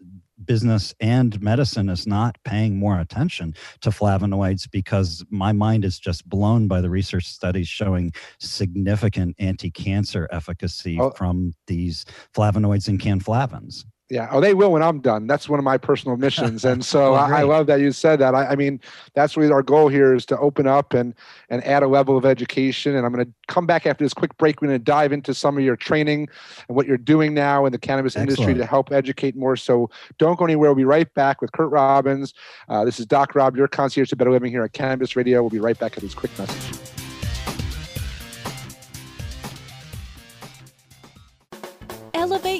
business 0.50 0.92
and 0.98 1.40
medicine 1.40 1.88
is 1.88 2.08
not 2.08 2.36
paying 2.42 2.76
more 2.76 2.98
attention 2.98 3.54
to 3.80 3.88
flavonoids 3.88 4.68
because 4.68 5.24
my 5.30 5.52
mind 5.52 5.84
is 5.84 5.96
just 5.96 6.28
blown 6.28 6.66
by 6.66 6.80
the 6.80 6.90
research 6.90 7.24
studies 7.24 7.68
showing 7.68 8.12
significant 8.40 9.36
anti-cancer 9.38 10.26
efficacy 10.32 10.98
oh. 11.00 11.12
from 11.12 11.52
these 11.68 12.04
flavonoids 12.34 12.88
and 12.88 12.98
canflavins 12.98 13.84
yeah. 14.10 14.28
Oh, 14.32 14.40
they 14.40 14.54
will 14.54 14.72
when 14.72 14.82
I'm 14.82 15.00
done. 15.00 15.28
That's 15.28 15.48
one 15.48 15.60
of 15.60 15.64
my 15.64 15.78
personal 15.78 16.16
missions, 16.18 16.64
and 16.64 16.84
so 16.84 17.12
well, 17.12 17.32
I, 17.32 17.40
I, 17.40 17.42
love 17.44 17.68
that 17.68 17.78
you 17.78 17.92
said 17.92 18.18
that. 18.18 18.34
I, 18.34 18.46
I, 18.46 18.56
mean, 18.56 18.80
that's 19.14 19.36
really 19.36 19.52
our 19.52 19.62
goal 19.62 19.86
here 19.86 20.12
is 20.14 20.26
to 20.26 20.38
open 20.38 20.66
up 20.66 20.92
and 20.92 21.14
and 21.48 21.64
add 21.64 21.84
a 21.84 21.86
level 21.86 22.16
of 22.16 22.26
education. 22.26 22.96
And 22.96 23.06
I'm 23.06 23.12
going 23.12 23.24
to 23.24 23.32
come 23.46 23.66
back 23.66 23.86
after 23.86 24.04
this 24.04 24.12
quick 24.12 24.36
break. 24.36 24.60
We're 24.60 24.68
going 24.68 24.80
to 24.80 24.84
dive 24.84 25.12
into 25.12 25.32
some 25.32 25.56
of 25.56 25.62
your 25.62 25.76
training 25.76 26.28
and 26.68 26.76
what 26.76 26.86
you're 26.86 26.98
doing 26.98 27.34
now 27.34 27.66
in 27.66 27.72
the 27.72 27.78
cannabis 27.78 28.16
Excellent. 28.16 28.30
industry 28.30 28.54
to 28.54 28.66
help 28.66 28.90
educate 28.90 29.36
more. 29.36 29.56
So 29.56 29.88
don't 30.18 30.36
go 30.36 30.44
anywhere. 30.44 30.70
We'll 30.70 30.76
be 30.76 30.84
right 30.84 31.12
back 31.14 31.40
with 31.40 31.52
Curt 31.52 31.70
Robbins. 31.70 32.34
Uh, 32.68 32.84
this 32.84 32.98
is 32.98 33.06
Doc 33.06 33.36
Rob, 33.36 33.56
your 33.56 33.68
concierge 33.68 34.10
to 34.10 34.16
better 34.16 34.32
living 34.32 34.50
here 34.50 34.64
at 34.64 34.72
Cannabis 34.72 35.14
Radio. 35.14 35.40
We'll 35.40 35.50
be 35.50 35.60
right 35.60 35.78
back 35.78 35.96
at 35.96 36.02
this 36.02 36.14
quick 36.14 36.36
message. 36.36 36.89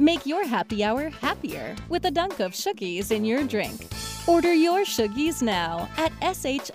Make 0.00 0.26
your 0.26 0.46
happy 0.46 0.84
hour 0.84 1.08
happier 1.08 1.74
with 1.88 2.04
a 2.04 2.10
dunk 2.12 2.38
of 2.38 2.52
Shoogies 2.52 3.10
in 3.10 3.24
your 3.24 3.42
drink. 3.42 3.88
Order 4.28 4.54
your 4.54 4.84
Shoogies 4.84 5.42
now 5.42 5.88
at 5.96 6.12
S-H-O-O-G-I-E-S.com 6.22 6.74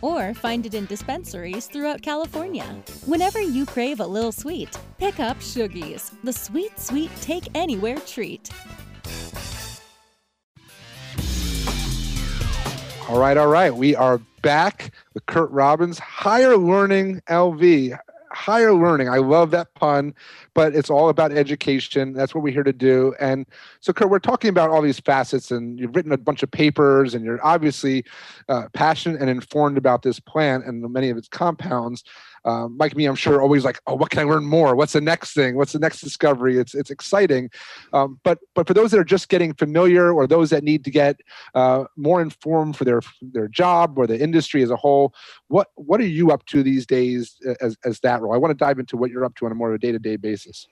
or 0.00 0.32
find 0.32 0.64
it 0.64 0.72
in 0.72 0.86
dispensaries 0.86 1.66
throughout 1.66 2.00
California. 2.00 2.64
Whenever 3.04 3.42
you 3.42 3.66
crave 3.66 4.00
a 4.00 4.06
little 4.06 4.32
sweet, 4.32 4.74
pick 4.96 5.20
up 5.20 5.36
Shoogies, 5.36 6.12
the 6.22 6.32
sweet, 6.32 6.80
sweet 6.80 7.10
take 7.20 7.46
anywhere 7.54 7.98
treat. 7.98 8.48
All 13.10 13.18
right, 13.18 13.36
all 13.36 13.48
right. 13.48 13.74
We 13.74 13.94
are 13.94 14.16
back 14.40 14.94
with 15.12 15.26
Curt 15.26 15.50
Robbins, 15.50 15.98
Higher 15.98 16.56
Learning 16.56 17.20
LV 17.28 17.98
higher 18.34 18.74
learning. 18.74 19.08
I 19.08 19.18
love 19.18 19.50
that 19.52 19.72
pun, 19.74 20.14
but 20.54 20.74
it's 20.74 20.90
all 20.90 21.08
about 21.08 21.32
education. 21.32 22.12
That's 22.12 22.34
what 22.34 22.42
we're 22.42 22.52
here 22.52 22.62
to 22.64 22.72
do. 22.72 23.14
And 23.20 23.46
so, 23.80 23.92
Curt, 23.92 24.10
we're 24.10 24.18
talking 24.18 24.50
about 24.50 24.70
all 24.70 24.82
these 24.82 25.00
facets, 25.00 25.50
and 25.50 25.78
you've 25.78 25.94
written 25.94 26.12
a 26.12 26.18
bunch 26.18 26.42
of 26.42 26.50
papers, 26.50 27.14
and 27.14 27.24
you're 27.24 27.44
obviously 27.44 28.04
uh, 28.48 28.68
passionate 28.72 29.20
and 29.20 29.30
informed 29.30 29.78
about 29.78 30.02
this 30.02 30.20
plant 30.20 30.64
and 30.64 30.82
many 30.92 31.10
of 31.10 31.16
its 31.16 31.28
compounds 31.28 32.04
um, 32.44 32.76
like 32.78 32.96
me, 32.96 33.06
I'm 33.06 33.14
sure 33.14 33.40
always 33.40 33.64
like, 33.64 33.80
oh, 33.86 33.94
what 33.94 34.10
can 34.10 34.20
I 34.20 34.24
learn 34.24 34.44
more? 34.44 34.76
What's 34.76 34.92
the 34.92 35.00
next 35.00 35.34
thing? 35.34 35.56
What's 35.56 35.72
the 35.72 35.78
next 35.78 36.00
discovery? 36.00 36.58
It's 36.58 36.74
it's 36.74 36.90
exciting, 36.90 37.50
um, 37.92 38.20
but 38.22 38.38
but 38.54 38.66
for 38.66 38.74
those 38.74 38.90
that 38.90 39.00
are 39.00 39.04
just 39.04 39.28
getting 39.28 39.54
familiar 39.54 40.12
or 40.12 40.26
those 40.26 40.50
that 40.50 40.62
need 40.62 40.84
to 40.84 40.90
get 40.90 41.20
uh, 41.54 41.84
more 41.96 42.20
informed 42.20 42.76
for 42.76 42.84
their 42.84 43.00
their 43.22 43.48
job 43.48 43.98
or 43.98 44.06
the 44.06 44.20
industry 44.20 44.62
as 44.62 44.70
a 44.70 44.76
whole, 44.76 45.14
what 45.48 45.68
what 45.76 46.00
are 46.00 46.06
you 46.06 46.30
up 46.30 46.44
to 46.46 46.62
these 46.62 46.86
days 46.86 47.36
as 47.60 47.76
as 47.84 48.00
that 48.00 48.20
role? 48.20 48.34
I 48.34 48.38
want 48.38 48.50
to 48.50 48.64
dive 48.64 48.78
into 48.78 48.96
what 48.96 49.10
you're 49.10 49.24
up 49.24 49.34
to 49.36 49.46
on 49.46 49.52
a 49.52 49.54
more 49.54 49.76
day 49.78 49.92
to 49.92 49.98
day 49.98 50.16
basis. 50.16 50.66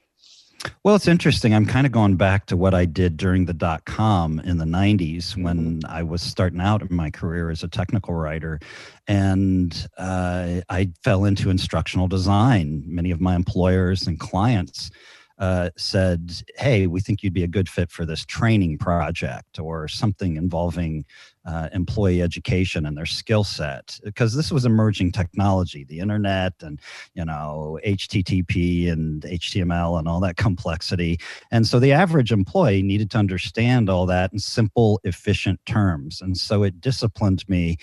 Well, 0.85 0.95
it's 0.95 1.09
interesting. 1.09 1.55
I'm 1.55 1.67
kind 1.67 1.87
of 1.87 1.93
going 1.93 2.17
back 2.17 2.47
to 2.47 2.57
what 2.57 2.75
I 2.75 2.85
did 2.85 3.17
during 3.17 3.47
the 3.47 3.53
dot 3.53 3.85
com 3.85 4.39
in 4.41 4.59
the 4.59 4.65
90s 4.65 5.37
when 5.37 5.81
mm-hmm. 5.81 5.91
I 5.91 6.03
was 6.03 6.23
starting 6.23 6.61
out 6.61 6.83
in 6.83 6.95
my 6.95 7.11
career 7.11 7.51
as 7.51 7.63
a 7.63 7.69
technical 7.69 8.15
writer. 8.15 8.61
And 9.09 9.89
uh, 9.99 10.61
I 10.69 10.91
fell 11.03 11.25
into 11.25 11.51
instructional 11.51 12.09
design. 12.09 12.83
Many 12.87 13.11
of 13.11 13.21
my 13.21 13.35
employers 13.35 14.07
and 14.07 14.19
clients 14.19 14.91
uh, 15.39 15.71
said, 15.77 16.33
Hey, 16.57 16.87
we 16.87 17.01
think 17.01 17.23
you'd 17.23 17.33
be 17.33 17.45
a 17.45 17.49
good 17.49 17.69
fit 17.69 17.91
for 17.91 18.05
this 18.05 18.25
training 18.25 18.79
project 18.79 19.59
or 19.59 19.89
something 19.89 20.37
involving 20.37 21.05
uh, 21.45 21.69
employee 21.73 22.23
education 22.23 22.87
and 22.87 22.97
their 22.97 23.07
skill 23.07 23.45
set 23.45 23.99
because 24.05 24.35
this 24.35 24.53
was 24.53 24.65
emerging 24.65 25.11
technology 25.11 25.85
the 25.85 25.99
internet 25.99 26.53
and 26.61 26.81
you 27.15 27.25
know 27.25 27.79
http 27.85 28.91
and 28.91 29.23
html 29.23 29.99
and 29.99 30.07
all 30.07 30.21
that 30.21 30.37
complexity 30.37 31.19
and 31.51 31.67
so 31.67 31.79
the 31.79 31.93
average 31.93 32.33
employee 32.33 32.83
needed 32.83 33.11
to 33.11 33.19
understand 33.19 33.91
all 33.91 34.07
that 34.07 34.33
in 34.33 34.39
simple 34.39 35.01
efficient 35.05 35.59
terms 35.67 36.21
and 36.21 36.37
so 36.37 36.63
it 36.63 36.81
disciplined 36.81 37.49
me 37.49 37.77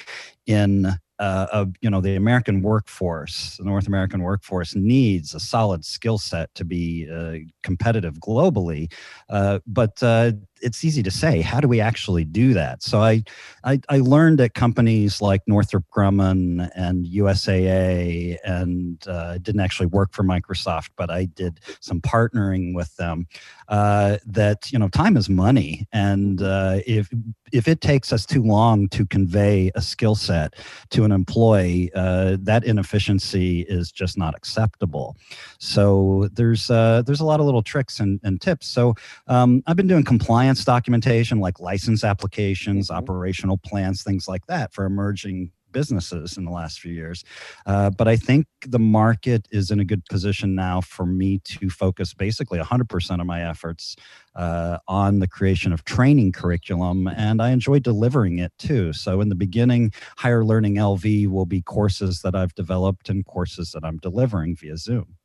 in 0.46 0.98
uh, 1.20 1.48
of 1.52 1.76
you 1.82 1.90
know 1.90 2.00
the 2.00 2.16
American 2.16 2.62
workforce, 2.62 3.58
the 3.58 3.66
North 3.66 3.88
American 3.88 4.24
workforce 4.24 4.74
needs 4.74 5.36
a 5.36 5.40
solid 5.40 5.84
skill 5.84 6.18
set 6.18 6.54
to 6.56 6.64
be 6.64 7.08
uh, 7.14 7.36
competitive 7.62 8.16
globally. 8.16 8.92
Uh, 9.30 9.60
but 9.68 10.02
uh, 10.02 10.32
it's 10.62 10.84
easy 10.84 11.04
to 11.04 11.12
say. 11.12 11.42
How 11.42 11.60
do 11.60 11.68
we 11.68 11.80
actually 11.80 12.24
do 12.24 12.54
that? 12.54 12.84
So 12.84 13.02
I, 13.02 13.24
I, 13.64 13.80
I 13.90 14.00
learned 14.00 14.42
at 14.42 14.54
companies 14.54 15.22
like 15.22 15.42
Northrop 15.48 15.86
Grumman 15.96 16.70
and 16.76 17.06
USAA, 17.06 18.38
and 18.44 19.06
uh, 19.08 19.38
didn't 19.40 19.62
actually 19.62 19.88
work 19.88 20.14
for 20.14 20.24
Microsoft, 20.24 20.90
but 20.96 21.10
I 21.10 21.26
did 21.26 21.60
some 21.80 22.02
partnering 22.02 22.74
with 22.74 22.96
them. 22.98 23.28
Uh, 23.70 24.18
that 24.26 24.72
you 24.72 24.80
know, 24.80 24.88
time 24.88 25.16
is 25.16 25.30
money, 25.30 25.86
and 25.94 26.42
uh, 26.42 26.80
if 26.88 27.08
if 27.52 27.68
it 27.68 27.82
takes 27.82 28.12
us 28.12 28.26
too 28.26 28.42
long 28.42 28.90
to 28.90 29.06
convey 29.06 29.72
a 29.76 29.82
skill 29.82 30.16
set 30.16 30.56
to 30.90 31.04
an 31.04 31.12
employee, 31.12 31.92
uh, 31.94 32.38
that 32.42 32.64
inefficiency 32.64 33.62
is 33.62 33.92
just 33.92 34.18
not 34.18 34.36
acceptable. 34.36 35.16
So 35.60 36.30
there's 36.34 36.72
uh, 36.72 37.04
there's 37.06 37.20
a 37.20 37.26
lot 37.26 37.40
of 37.40 37.46
little 37.46 37.62
tricks 37.62 38.00
and, 38.00 38.20
and 38.24 38.42
tips. 38.42 38.66
So 38.68 38.96
um, 39.28 39.62
I've 39.68 39.76
been 39.76 39.88
doing 39.88 40.04
compliance 40.04 40.49
documentation 40.58 41.40
like 41.40 41.60
license 41.60 42.04
applications, 42.04 42.88
mm-hmm. 42.88 42.98
operational 42.98 43.58
plans, 43.58 44.04
things 44.04 44.28
like 44.28 44.46
that 44.48 44.74
for 44.74 44.86
emerging 44.86 45.52
businesses 45.72 46.38
in 46.38 46.46
the 46.46 46.52
last 46.52 46.80
few 46.80 46.92
years. 46.92 47.24
Uh, 47.66 47.90
but 47.90 48.08
I 48.08 48.16
think 48.16 48.48
the 48.66 48.80
market 48.80 49.48
is 49.52 49.72
in 49.72 49.80
a 49.80 49.86
good 49.86 50.04
position 50.10 50.56
now 50.56 50.82
for 50.82 51.06
me 51.06 51.40
to 51.46 51.70
focus 51.70 52.14
basically 52.14 52.60
100% 52.60 53.20
of 53.22 53.26
my 53.26 53.48
efforts 53.48 53.96
uh, 54.36 54.78
on 54.88 55.20
the 55.20 55.28
creation 55.28 55.74
of 55.74 55.84
training 55.84 56.32
curriculum, 56.32 57.08
and 57.08 57.42
I 57.42 57.52
enjoy 57.52 57.80
delivering 57.80 58.40
it 58.40 58.54
too. 58.58 58.94
So, 58.94 59.22
in 59.22 59.30
the 59.30 59.36
beginning, 59.36 59.92
Higher 60.18 60.44
Learning 60.44 60.76
LV 60.76 61.28
will 61.28 61.46
be 61.46 61.62
courses 61.62 62.22
that 62.22 62.36
I've 62.36 62.56
developed 62.56 63.10
and 63.10 63.26
courses 63.26 63.72
that 63.72 63.84
I'm 63.84 63.98
delivering 63.98 64.56
via 64.56 64.78
Zoom. 64.78 65.19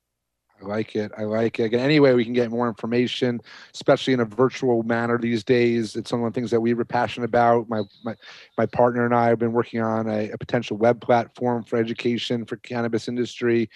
I 0.63 0.67
like 0.67 0.95
it. 0.95 1.11
I 1.19 1.25
like 1.25 1.59
it. 1.59 1.65
Again, 1.65 1.81
any 1.81 1.99
way 1.99 2.15
we 2.15 2.25
can 2.25 2.33
get 2.33 2.51
more 2.51 2.69
information, 2.69 3.41
especially 3.75 4.13
in 4.13 4.21
a 4.21 4.25
virtual 4.25 4.83
manner 4.85 5.19
these 5.19 5.43
days, 5.43 5.97
it's 5.97 6.13
one 6.13 6.23
of 6.23 6.33
the 6.33 6.39
things 6.39 6.51
that 6.53 6.61
we 6.61 6.75
were 6.75 6.85
passionate 6.85 7.27
about. 7.27 7.69
My 7.69 7.83
my, 8.05 8.15
my 8.57 8.67
partner 8.67 9.05
and 9.05 9.15
I 9.15 9.29
have 9.29 9.39
been 9.39 9.53
working 9.53 9.81
on 9.81 10.09
a, 10.09 10.31
a 10.31 10.39
potential 10.39 10.77
web 10.77 11.01
platform 11.01 11.65
for 11.65 11.77
education 11.77 12.45
for 12.45 12.57
cannabis 12.57 13.09
industry, 13.09 13.69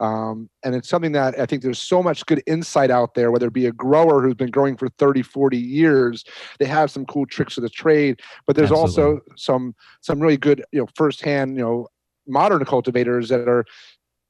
um, 0.00 0.50
and 0.62 0.74
it's 0.74 0.88
something 0.88 1.12
that 1.12 1.38
I 1.38 1.46
think 1.46 1.62
there's 1.62 1.78
so 1.78 2.02
much 2.02 2.26
good 2.26 2.42
insight 2.46 2.90
out 2.90 3.14
there. 3.14 3.30
Whether 3.30 3.46
it 3.46 3.54
be 3.54 3.66
a 3.66 3.72
grower 3.72 4.22
who's 4.22 4.34
been 4.34 4.50
growing 4.50 4.76
for 4.76 4.88
30, 4.88 5.22
40 5.22 5.56
years, 5.56 6.24
they 6.58 6.66
have 6.66 6.90
some 6.90 7.06
cool 7.06 7.24
tricks 7.26 7.56
of 7.56 7.62
the 7.62 7.70
trade, 7.70 8.20
but 8.46 8.56
there's 8.56 8.70
Absolutely. 8.70 9.02
also 9.02 9.20
some 9.36 9.74
some 10.02 10.20
really 10.20 10.36
good 10.36 10.62
you 10.70 10.80
know 10.80 10.88
firsthand 10.94 11.56
you 11.56 11.62
know 11.62 11.88
modern 12.28 12.64
cultivators 12.64 13.28
that 13.28 13.48
are 13.48 13.64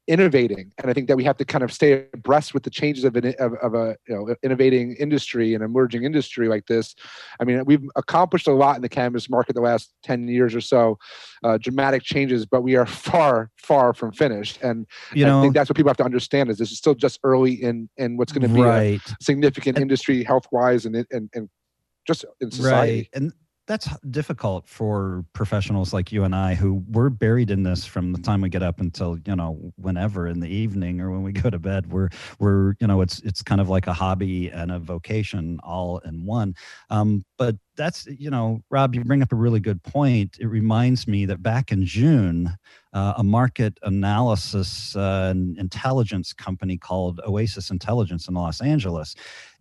innovating 0.09 0.73
and 0.79 0.91
i 0.91 0.93
think 0.93 1.09
that 1.09 1.17
we 1.17 1.25
have 1.25 1.37
to 1.37 1.45
kind 1.45 1.65
of 1.65 1.73
stay 1.73 2.07
abreast 2.15 2.55
with 2.55 2.63
the 2.63 2.71
changes 2.71 3.05
of, 3.05 3.17
an, 3.17 3.35
of, 3.39 3.55
of, 3.55 3.75
a 3.75 3.97
you 4.09 4.15
know 4.15 4.35
innovating 4.43 4.95
industry 4.97 5.55
and 5.55 5.63
emerging 5.63 6.05
industry 6.05 6.49
like 6.49 6.67
this. 6.67 6.95
I 7.41 7.45
mean 7.45 7.65
we've 7.65 7.85
accomplished 7.97 8.47
a 8.47 8.53
lot 8.53 8.77
in 8.77 8.83
the 8.83 8.89
cannabis 8.89 9.29
market 9.29 9.55
the 9.55 9.61
last 9.61 9.93
10 10.05 10.29
years 10.29 10.55
or 10.55 10.61
so 10.61 10.99
uh, 11.45 11.59
dramatic 11.59 12.03
changes 12.03 12.47
but 12.47 12.63
we 12.63 12.77
are 12.77 12.87
far 12.87 13.51
far 13.57 13.95
from 13.95 14.13
finished. 14.13 14.59
And 14.63 14.87
you 15.13 15.25
know, 15.25 15.39
i 15.39 15.43
think 15.43 15.55
that's 15.55 15.69
what 15.69 15.77
people 15.77 15.91
have 15.91 15.97
to 15.99 16.05
understand 16.05 16.51
is 16.51 16.59
this 16.59 16.71
is 16.71 16.79
still 16.79 16.95
just 16.95 17.21
early 17.23 17.55
in 17.55 17.89
in 17.97 18.17
what's 18.17 18.33
going 18.33 18.49
to 18.49 18.55
be 18.55 18.63
right. 18.63 19.01
a 19.09 19.17
significant 19.21 19.77
and, 19.77 19.83
industry 19.83 20.25
health 20.25 20.47
wise 20.53 20.87
and, 20.87 20.97
and 21.11 21.31
and 21.35 21.49
just 22.07 22.25
in 22.41 22.51
society. 22.51 22.97
Right 22.97 23.09
and 23.15 23.33
that's 23.67 23.89
difficult 24.11 24.69
for 24.69 25.25
professionals 25.33 25.93
like 25.93 26.13
you 26.13 26.25
and 26.25 26.35
I 26.35 26.55
who 26.55 26.85
we're 26.89 27.11
buried 27.11 27.51
in 27.51 27.63
this 27.65 27.85
from 27.85 28.13
the 28.13 28.21
time 28.21 28.41
we 28.41 28.49
get 28.49 28.63
up 28.63 28.81
until 28.81 29.19
you 29.27 29.35
know 29.35 29.73
whenever 29.77 30.29
in 30.29 30.41
the 30.41 30.49
evening 30.49 31.01
or 31.01 31.11
when 31.11 31.23
we 31.23 31.33
go 31.43 31.51
to 31.51 31.59
bed. 31.59 31.91
We're 31.91 32.09
we're 32.39 32.75
you 32.81 32.87
know 32.87 33.01
it's 33.01 33.21
it's 33.21 33.43
kind 33.43 33.61
of 33.61 33.69
like 33.69 33.87
a 33.87 33.93
hobby 33.93 34.51
and 34.51 34.71
a 34.71 34.79
vocation 34.79 35.59
all 35.63 35.99
in 35.99 36.25
one. 36.25 36.55
Um, 36.91 37.25
but 37.39 37.57
that's 37.77 38.07
you 38.07 38.31
know 38.31 38.63
rob 38.71 38.95
you 38.95 39.05
bring 39.05 39.23
up 39.23 39.33
a 39.33 39.37
really 39.37 39.61
good 39.61 39.83
point. 39.83 40.39
It 40.41 40.47
reminds 40.47 41.07
me 41.07 41.27
that 41.27 41.43
back 41.43 41.73
in 41.73 41.85
june 41.85 42.57
uh, 42.93 43.15
a 43.19 43.23
market 43.23 43.79
analysis 43.83 44.97
uh, 44.97 45.35
intelligence 45.59 46.33
company 46.33 46.77
called 46.77 47.21
oasis 47.27 47.71
intelligence 47.71 48.29
in 48.29 48.35
los 48.35 48.61
angeles 48.61 49.15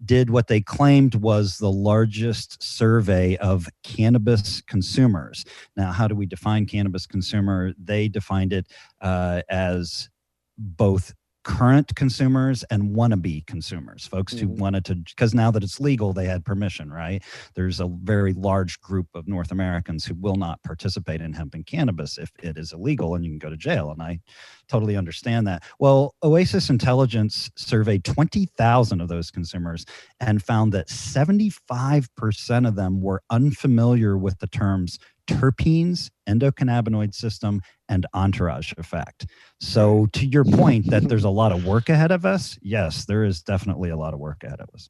did 0.03 0.29
what 0.29 0.47
they 0.47 0.61
claimed 0.61 1.15
was 1.15 1.57
the 1.57 1.71
largest 1.71 2.61
survey 2.61 3.37
of 3.37 3.67
cannabis 3.83 4.61
consumers. 4.61 5.45
Now 5.75 5.91
how 5.91 6.07
do 6.07 6.15
we 6.15 6.25
define 6.25 6.65
cannabis 6.65 7.05
consumer? 7.05 7.73
They 7.77 8.07
defined 8.07 8.53
it 8.53 8.67
uh, 9.01 9.41
as 9.49 10.09
both 10.57 11.13
current 11.45 11.95
consumers 11.95 12.63
and 12.71 12.95
wannabe 12.95 13.45
consumers, 13.45 14.05
folks 14.05 14.33
mm-hmm. 14.33 14.47
who 14.47 14.53
wanted 14.53 14.83
to, 14.83 14.95
because 14.95 15.33
now 15.33 15.51
that 15.51 15.63
it's 15.63 15.79
legal, 15.79 16.11
they 16.11 16.25
had 16.25 16.43
permission, 16.43 16.91
right? 16.91 17.23
There's 17.53 17.79
a 17.79 17.87
very 17.87 18.33
large 18.33 18.81
group 18.81 19.07
of 19.13 19.27
North 19.27 19.51
Americans 19.51 20.05
who 20.05 20.15
will 20.15 20.35
not 20.35 20.61
participate 20.63 21.21
in 21.21 21.33
hemp 21.33 21.53
and 21.53 21.65
cannabis 21.65 22.17
if 22.17 22.31
it 22.41 22.57
is 22.57 22.73
illegal 22.73 23.15
and 23.15 23.23
you 23.23 23.31
can 23.31 23.37
go 23.37 23.49
to 23.49 23.55
jail. 23.55 23.91
And 23.91 24.01
I 24.01 24.19
totally 24.67 24.97
understand 24.97 25.45
that. 25.47 25.63
Well, 25.79 26.15
Oasis 26.23 26.69
Intelligence 26.69 27.51
surveyed 27.55 28.03
20,000 28.03 28.99
of 28.99 29.07
those 29.07 29.29
consumers 29.29 29.85
and 30.19 30.41
found 30.41 30.73
that 30.73 30.87
75% 30.87 32.67
of 32.67 32.75
them 32.75 33.01
were 33.01 33.21
unfamiliar 33.29 34.17
with 34.17 34.39
the 34.39 34.47
terms 34.47 34.97
terpenes, 35.27 36.09
endocannabinoid 36.27 37.13
system, 37.13 37.61
and 37.89 38.05
entourage 38.13 38.73
effect. 38.77 39.27
So, 39.59 40.07
to 40.13 40.25
your 40.25 40.45
point 40.45 40.89
that 40.89 41.07
there's 41.07 41.23
a 41.23 41.29
lot 41.29 41.51
of 41.51 41.65
work 41.65 41.89
ahead 41.89 42.11
of 42.11 42.25
us, 42.25 42.57
yes, 42.61 43.05
there 43.05 43.23
is 43.23 43.41
definitely 43.41 43.89
a 43.89 43.97
lot 43.97 44.13
of 44.13 44.19
work 44.19 44.43
ahead 44.43 44.59
of 44.59 44.69
us. 44.73 44.87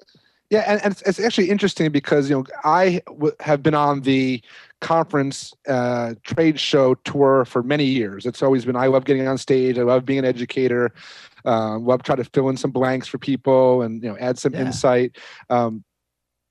Yeah, 0.51 0.63
and, 0.67 0.81
and 0.83 0.91
it's, 0.91 1.01
it's, 1.01 1.19
actually 1.19 1.49
interesting 1.49 1.91
because 1.91 2.29
you 2.29 2.37
know 2.37 2.45
I 2.63 3.01
w- 3.07 3.35
have 3.39 3.63
been 3.63 3.73
on 3.73 4.01
the 4.01 4.43
conference 4.79 5.53
uh, 5.67 6.13
trade 6.23 6.59
show 6.59 6.93
tour 6.93 7.45
for 7.45 7.63
many 7.63 7.85
years. 7.85 8.27
It's 8.27 8.43
always 8.43 8.63
been 8.63 8.75
I 8.75 8.87
love 8.87 9.05
getting 9.05 9.27
on 9.27 9.39
stage. 9.39 9.79
I 9.79 9.81
love 9.81 10.05
being 10.05 10.19
an 10.19 10.25
educator. 10.25 10.93
Um, 11.45 11.85
love 11.85 12.03
try 12.03 12.15
to 12.15 12.23
fill 12.23 12.49
in 12.49 12.57
some 12.57 12.71
blanks 12.71 13.07
for 13.07 13.17
people 13.17 13.81
and 13.81 14.03
you 14.03 14.09
know 14.09 14.17
add 14.19 14.37
some 14.37 14.53
yeah. 14.53 14.61
insight. 14.61 15.17
Um, 15.49 15.83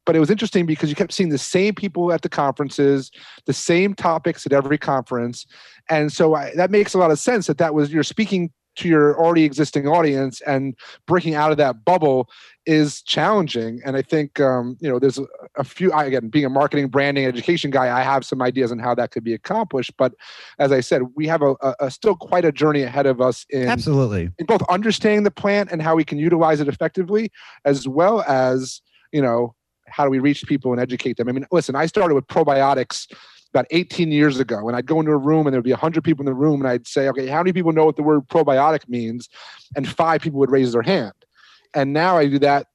but 0.06 0.16
it 0.16 0.20
was 0.20 0.30
interesting 0.30 0.66
because 0.66 0.88
you 0.88 0.96
kept 0.96 1.12
seeing 1.12 1.30
the 1.30 1.38
same 1.38 1.74
people 1.74 2.12
at 2.12 2.22
the 2.22 2.28
conferences, 2.28 3.10
the 3.46 3.52
same 3.52 3.94
topics 3.94 4.46
at 4.46 4.52
every 4.52 4.78
conference, 4.78 5.46
and 5.90 6.12
so 6.12 6.34
I, 6.34 6.52
that 6.56 6.70
makes 6.70 6.94
a 6.94 6.98
lot 6.98 7.10
of 7.10 7.18
sense. 7.18 7.46
That 7.46 7.58
that 7.58 7.74
was 7.74 7.92
you're 7.92 8.02
speaking 8.02 8.50
to 8.76 8.88
your 8.88 9.18
already 9.18 9.44
existing 9.44 9.86
audience, 9.86 10.40
and 10.42 10.74
breaking 11.06 11.34
out 11.34 11.50
of 11.50 11.56
that 11.58 11.84
bubble 11.84 12.28
is 12.66 13.02
challenging. 13.02 13.80
And 13.84 13.96
I 13.96 14.02
think 14.02 14.40
um, 14.40 14.76
you 14.80 14.88
know 14.88 14.98
there's 14.98 15.18
a, 15.18 15.26
a 15.56 15.64
few. 15.64 15.92
I, 15.92 16.04
again, 16.04 16.28
being 16.28 16.44
a 16.44 16.50
marketing, 16.50 16.88
branding, 16.88 17.24
education 17.24 17.70
guy, 17.70 17.96
I 17.96 18.02
have 18.02 18.24
some 18.24 18.42
ideas 18.42 18.72
on 18.72 18.78
how 18.78 18.94
that 18.96 19.10
could 19.10 19.24
be 19.24 19.34
accomplished. 19.34 19.92
But 19.96 20.14
as 20.58 20.72
I 20.72 20.80
said, 20.80 21.02
we 21.14 21.26
have 21.26 21.42
a, 21.42 21.54
a, 21.60 21.74
a 21.80 21.90
still 21.90 22.16
quite 22.16 22.44
a 22.44 22.52
journey 22.52 22.82
ahead 22.82 23.06
of 23.06 23.20
us 23.20 23.46
in 23.50 23.68
absolutely 23.68 24.30
in 24.38 24.46
both 24.46 24.62
understanding 24.68 25.24
the 25.24 25.30
plant 25.30 25.70
and 25.70 25.80
how 25.80 25.94
we 25.94 26.04
can 26.04 26.18
utilize 26.18 26.60
it 26.60 26.68
effectively, 26.68 27.30
as 27.64 27.86
well 27.86 28.22
as 28.22 28.80
you 29.12 29.22
know 29.22 29.54
how 29.88 30.04
do 30.04 30.10
we 30.10 30.18
reach 30.18 30.44
people 30.46 30.72
and 30.72 30.80
educate 30.80 31.16
them? 31.16 31.28
I 31.28 31.32
mean, 31.32 31.46
listen, 31.50 31.76
I 31.76 31.86
started 31.86 32.14
with 32.14 32.26
probiotics 32.26 33.12
about 33.50 33.66
18 33.70 34.10
years 34.10 34.40
ago, 34.40 34.66
and 34.66 34.76
I'd 34.76 34.86
go 34.86 34.98
into 34.98 35.12
a 35.12 35.16
room 35.16 35.46
and 35.46 35.54
there'd 35.54 35.62
be 35.64 35.70
100 35.70 36.02
people 36.02 36.22
in 36.22 36.26
the 36.26 36.34
room, 36.34 36.60
and 36.60 36.68
I'd 36.68 36.86
say, 36.86 37.08
okay, 37.08 37.28
how 37.28 37.38
many 37.38 37.52
people 37.52 37.72
know 37.72 37.84
what 37.84 37.96
the 37.96 38.02
word 38.02 38.26
probiotic 38.28 38.88
means? 38.88 39.28
And 39.76 39.88
five 39.88 40.20
people 40.20 40.40
would 40.40 40.50
raise 40.50 40.72
their 40.72 40.82
hand. 40.82 41.12
And 41.74 41.92
now 41.92 42.16
I 42.18 42.26
do 42.26 42.38
that. 42.40 42.66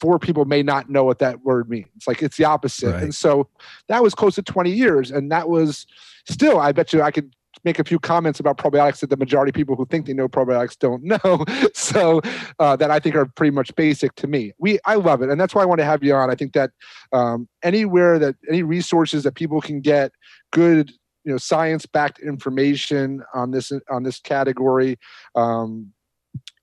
Four 0.00 0.18
people 0.18 0.44
may 0.44 0.62
not 0.62 0.90
know 0.90 1.04
what 1.04 1.18
that 1.20 1.42
word 1.42 1.68
means. 1.68 2.06
Like 2.06 2.22
it's 2.22 2.36
the 2.36 2.44
opposite. 2.44 2.92
Right. 2.92 3.02
And 3.02 3.14
so 3.14 3.48
that 3.88 4.02
was 4.02 4.14
close 4.14 4.34
to 4.34 4.42
20 4.42 4.70
years. 4.70 5.10
And 5.10 5.30
that 5.30 5.48
was 5.48 5.86
still, 6.28 6.58
I 6.58 6.72
bet 6.72 6.92
you 6.92 7.02
I 7.02 7.10
could 7.10 7.34
make 7.64 7.78
a 7.78 7.84
few 7.84 7.98
comments 7.98 8.40
about 8.40 8.58
probiotics 8.58 9.00
that 9.00 9.10
the 9.10 9.16
majority 9.16 9.50
of 9.50 9.54
people 9.54 9.76
who 9.76 9.86
think 9.86 10.06
they 10.06 10.12
know 10.12 10.28
probiotics 10.28 10.78
don't 10.78 11.02
know. 11.24 11.44
so 11.74 12.20
uh, 12.58 12.76
that 12.76 12.90
I 12.90 12.98
think 12.98 13.14
are 13.14 13.26
pretty 13.26 13.50
much 13.50 13.74
basic 13.76 14.14
to 14.16 14.26
me. 14.26 14.52
We 14.58 14.78
I 14.84 14.96
love 14.96 15.22
it, 15.22 15.30
and 15.30 15.40
that's 15.40 15.54
why 15.54 15.62
I 15.62 15.66
want 15.66 15.80
to 15.80 15.84
have 15.84 16.02
you 16.02 16.14
on. 16.14 16.30
I 16.30 16.34
think 16.34 16.52
that 16.52 16.70
um, 17.12 17.48
anywhere 17.62 18.18
that 18.18 18.36
any 18.48 18.62
resources 18.62 19.24
that 19.24 19.34
people 19.34 19.60
can 19.60 19.80
get 19.80 20.12
good 20.52 20.92
you 21.24 21.32
know 21.32 21.38
science 21.38 21.86
backed 21.86 22.18
information 22.20 23.22
on 23.34 23.50
this 23.50 23.72
on 23.90 24.02
this 24.02 24.20
category 24.20 24.98
um, 25.34 25.92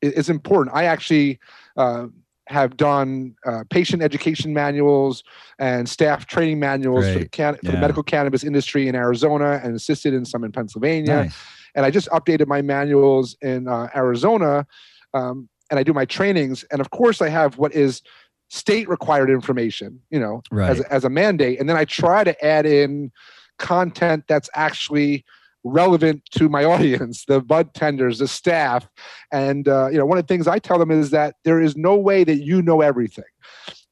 is 0.01 0.29
important. 0.29 0.75
I 0.75 0.85
actually 0.85 1.39
uh, 1.77 2.07
have 2.47 2.75
done 2.75 3.35
uh, 3.45 3.63
patient 3.69 4.01
education 4.01 4.53
manuals 4.53 5.23
and 5.59 5.87
staff 5.87 6.25
training 6.25 6.59
manuals 6.59 7.05
for 7.05 7.19
the, 7.19 7.29
can- 7.29 7.55
for, 7.57 7.71
the, 7.71 7.77
medical 7.77 8.03
cannabis 8.03 8.43
industry 8.43 8.87
in 8.87 8.95
Arizona 8.95 9.61
and 9.63 9.75
assisted 9.75 10.13
in 10.13 10.25
some 10.25 10.43
in 10.43 10.51
Pennsylvania. 10.51 11.23
Nice. 11.23 11.35
And 11.75 11.85
I 11.85 11.91
just 11.91 12.09
updated 12.09 12.47
my 12.47 12.61
manuals 12.61 13.37
in 13.41 13.67
uh, 13.67 13.87
Arizona 13.95 14.65
um, 15.13 15.47
and 15.69 15.79
I 15.79 15.83
do 15.83 15.93
my 15.93 16.05
trainings. 16.05 16.63
And 16.71 16.81
of 16.81 16.89
course, 16.89 17.21
I 17.21 17.29
have 17.29 17.57
what 17.57 17.73
is 17.73 18.01
state 18.49 18.89
required 18.89 19.29
information, 19.29 19.99
you 20.09 20.19
know, 20.19 20.41
right. 20.51 20.69
as, 20.69 20.81
as 20.81 21.05
a 21.05 21.09
mandate. 21.09 21.59
And 21.59 21.69
then 21.69 21.77
I 21.77 21.85
try 21.85 22.23
to 22.23 22.45
add 22.45 22.65
in 22.65 23.11
content 23.57 24.25
that's 24.27 24.49
actually 24.53 25.23
relevant 25.63 26.23
to 26.31 26.49
my 26.49 26.63
audience, 26.73 27.25
the 27.25 27.41
bud 27.41 27.73
tenders, 27.73 28.19
the 28.19 28.27
staff. 28.27 28.87
And, 29.31 29.67
uh, 29.67 29.89
you 29.89 29.97
know, 29.97 30.05
one 30.05 30.17
of 30.17 30.25
the 30.25 30.33
things 30.33 30.47
I 30.47 30.59
tell 30.59 30.79
them 30.79 30.91
is 30.91 31.11
that 31.11 31.35
there 31.43 31.61
is 31.61 31.75
no 31.75 31.95
way 31.95 32.23
that 32.23 32.43
you 32.43 32.61
know 32.61 32.81
everything. 32.81 33.23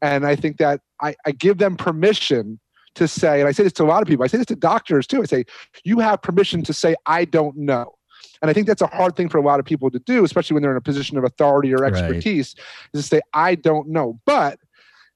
And 0.02 0.26
I 0.26 0.36
think 0.36 0.58
that 0.58 0.82
I, 1.02 1.16
I 1.26 1.32
give 1.32 1.58
them 1.58 1.76
permission 1.76 2.60
to 2.96 3.08
say, 3.08 3.40
and 3.40 3.48
I 3.48 3.52
say 3.52 3.64
this 3.64 3.74
to 3.74 3.84
a 3.84 3.86
lot 3.86 4.02
of 4.02 4.08
people, 4.08 4.24
I 4.24 4.28
say 4.28 4.38
this 4.38 4.48
to 4.48 4.56
doctors 4.56 5.08
too. 5.08 5.22
I 5.22 5.26
say, 5.26 5.46
you 5.84 6.00
have 6.00 6.22
permission 6.22 6.64
to 6.64 6.74
say, 6.74 6.96
I 7.06 7.26
don't 7.26 7.56
know. 7.58 7.94
And 8.42 8.50
I 8.50 8.54
think 8.54 8.68
that's 8.68 8.82
a 8.82 8.88
hard 8.88 9.16
thing 9.16 9.30
for 9.30 9.38
a 9.38 9.42
lot 9.42 9.60
of 9.60 9.66
people 9.66 9.92
to 9.92 10.00
do, 10.00 10.24
especially 10.24 10.54
when 10.54 10.64
they're 10.64 10.72
in 10.72 10.78
a 10.78 10.82
position 10.82 11.18
of 11.18 11.24
authority 11.24 11.74
or 11.74 11.84
expertise, 11.84 12.56
right. 12.58 13.00
is 13.00 13.04
to 13.04 13.16
say, 13.16 13.22
I 13.34 13.56
don't 13.56 13.90
know. 13.90 14.20
But 14.26 14.60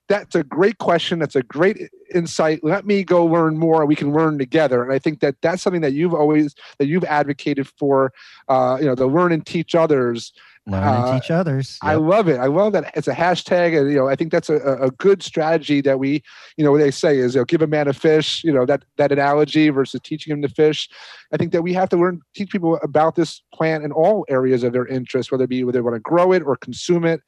that's 0.09 0.35
a 0.35 0.43
great 0.43 0.77
question. 0.77 1.19
That's 1.19 1.35
a 1.35 1.43
great 1.43 1.89
insight. 2.13 2.63
Let 2.63 2.85
me 2.85 3.03
go 3.03 3.25
learn 3.25 3.57
more. 3.57 3.85
We 3.85 3.95
can 3.95 4.13
learn 4.13 4.37
together. 4.37 4.83
And 4.83 4.91
I 4.91 4.99
think 4.99 5.19
that 5.21 5.35
that's 5.41 5.61
something 5.61 5.81
that 5.81 5.93
you've 5.93 6.13
always 6.13 6.55
that 6.79 6.87
you've 6.87 7.05
advocated 7.05 7.67
for. 7.79 8.11
Uh, 8.47 8.77
you 8.79 8.85
know, 8.85 8.95
the 8.95 9.07
learn 9.07 9.31
and 9.31 9.45
teach 9.45 9.75
others 9.75 10.33
Learn 10.65 10.83
and 10.83 11.03
uh, 11.03 11.19
teach 11.19 11.29
others. 11.29 11.77
Yep. 11.83 11.91
I 11.91 11.95
love 11.95 12.29
it. 12.29 12.39
I 12.39 12.45
love 12.45 12.71
that 12.71 12.93
it's 12.95 13.09
a 13.09 13.13
hashtag, 13.13 13.77
and 13.77 13.91
you 13.91 13.97
know, 13.97 14.07
I 14.07 14.15
think 14.15 14.31
that's 14.31 14.49
a, 14.49 14.55
a 14.55 14.91
good 14.91 15.21
strategy 15.21 15.81
that 15.81 15.99
we, 15.99 16.23
you 16.55 16.63
know, 16.63 16.71
what 16.71 16.77
they 16.77 16.91
say 16.91 17.17
is, 17.17 17.35
you 17.35 17.41
know, 17.41 17.45
give 17.45 17.61
a 17.61 17.67
man 17.67 17.89
a 17.89 17.93
fish. 17.93 18.43
You 18.45 18.53
know, 18.53 18.65
that 18.65 18.85
that 18.95 19.11
analogy 19.11 19.69
versus 19.69 19.99
teaching 20.01 20.31
him 20.31 20.41
to 20.41 20.47
fish. 20.47 20.87
I 21.33 21.37
think 21.37 21.51
that 21.51 21.63
we 21.63 21.73
have 21.73 21.89
to 21.89 21.97
learn, 21.97 22.21
teach 22.33 22.49
people 22.49 22.79
about 22.81 23.15
this 23.15 23.41
plant 23.53 23.83
in 23.83 23.91
all 23.91 24.25
areas 24.29 24.63
of 24.63 24.71
their 24.71 24.87
interest, 24.87 25.33
whether 25.33 25.43
it 25.43 25.49
be 25.49 25.65
whether 25.65 25.79
they 25.79 25.81
want 25.81 25.95
to 25.95 25.99
grow 25.99 26.31
it 26.31 26.43
or 26.43 26.55
consume 26.55 27.03
it. 27.03 27.19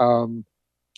Um, 0.00 0.44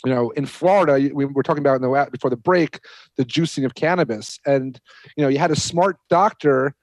you 0.04 0.12
know, 0.12 0.30
in 0.30 0.46
Florida, 0.46 1.10
we 1.14 1.24
were 1.24 1.42
talking 1.42 1.62
about 1.62 1.76
in 1.76 1.82
the 1.82 2.08
before 2.10 2.30
the 2.30 2.36
break, 2.36 2.80
the 3.16 3.24
juicing 3.24 3.64
of 3.64 3.74
cannabis, 3.74 4.38
and 4.44 4.80
you 5.16 5.22
know, 5.22 5.28
you 5.28 5.38
had 5.38 5.50
a 5.50 5.56
smart 5.56 5.96
doctor 6.10 6.74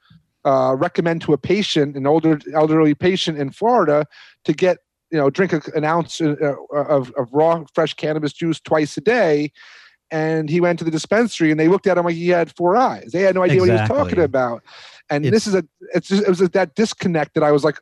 uh, 0.46 0.76
recommend 0.78 1.22
to 1.24 1.34
a 1.34 1.38
patient, 1.38 1.98
an 1.98 2.08
older 2.08 2.40
elderly 2.54 2.96
patient 2.96 3.38
in 3.38 3.52
Florida, 3.52 4.06
to 4.46 4.54
get 4.54 4.78
you 5.12 5.18
know 5.18 5.30
drink 5.30 5.52
a, 5.52 5.62
an 5.76 5.84
ounce 5.84 6.22
uh, 6.22 6.36
of, 6.74 7.12
of 7.18 7.28
raw 7.34 7.64
fresh 7.74 7.94
cannabis 7.94 8.34
juice 8.34 8.60
twice 8.60 8.96
a 8.98 9.02
day. 9.02 9.52
And 10.12 10.50
he 10.50 10.60
went 10.60 10.80
to 10.80 10.86
the 10.86 10.92
dispensary, 10.92 11.52
and 11.52 11.60
they 11.60 11.68
looked 11.68 11.86
at 11.86 11.98
him 11.98 12.06
like 12.06 12.16
he 12.16 12.30
had 12.30 12.56
four 12.56 12.76
eyes. 12.76 13.12
They 13.12 13.22
had 13.22 13.36
no 13.36 13.44
idea 13.44 13.62
exactly. 13.62 13.70
what 13.70 13.88
he 13.88 13.94
was 13.94 14.10
talking 14.10 14.24
about. 14.24 14.64
And 15.12 15.26
it's, 15.26 15.32
this 15.32 15.48
is 15.48 15.54
a 15.54 15.64
it's 15.94 16.08
just, 16.08 16.24
it 16.24 16.30
was 16.30 16.40
that 16.40 16.74
disconnect 16.74 17.36
that 17.36 17.44
I 17.44 17.52
was 17.52 17.64
like, 17.64 17.80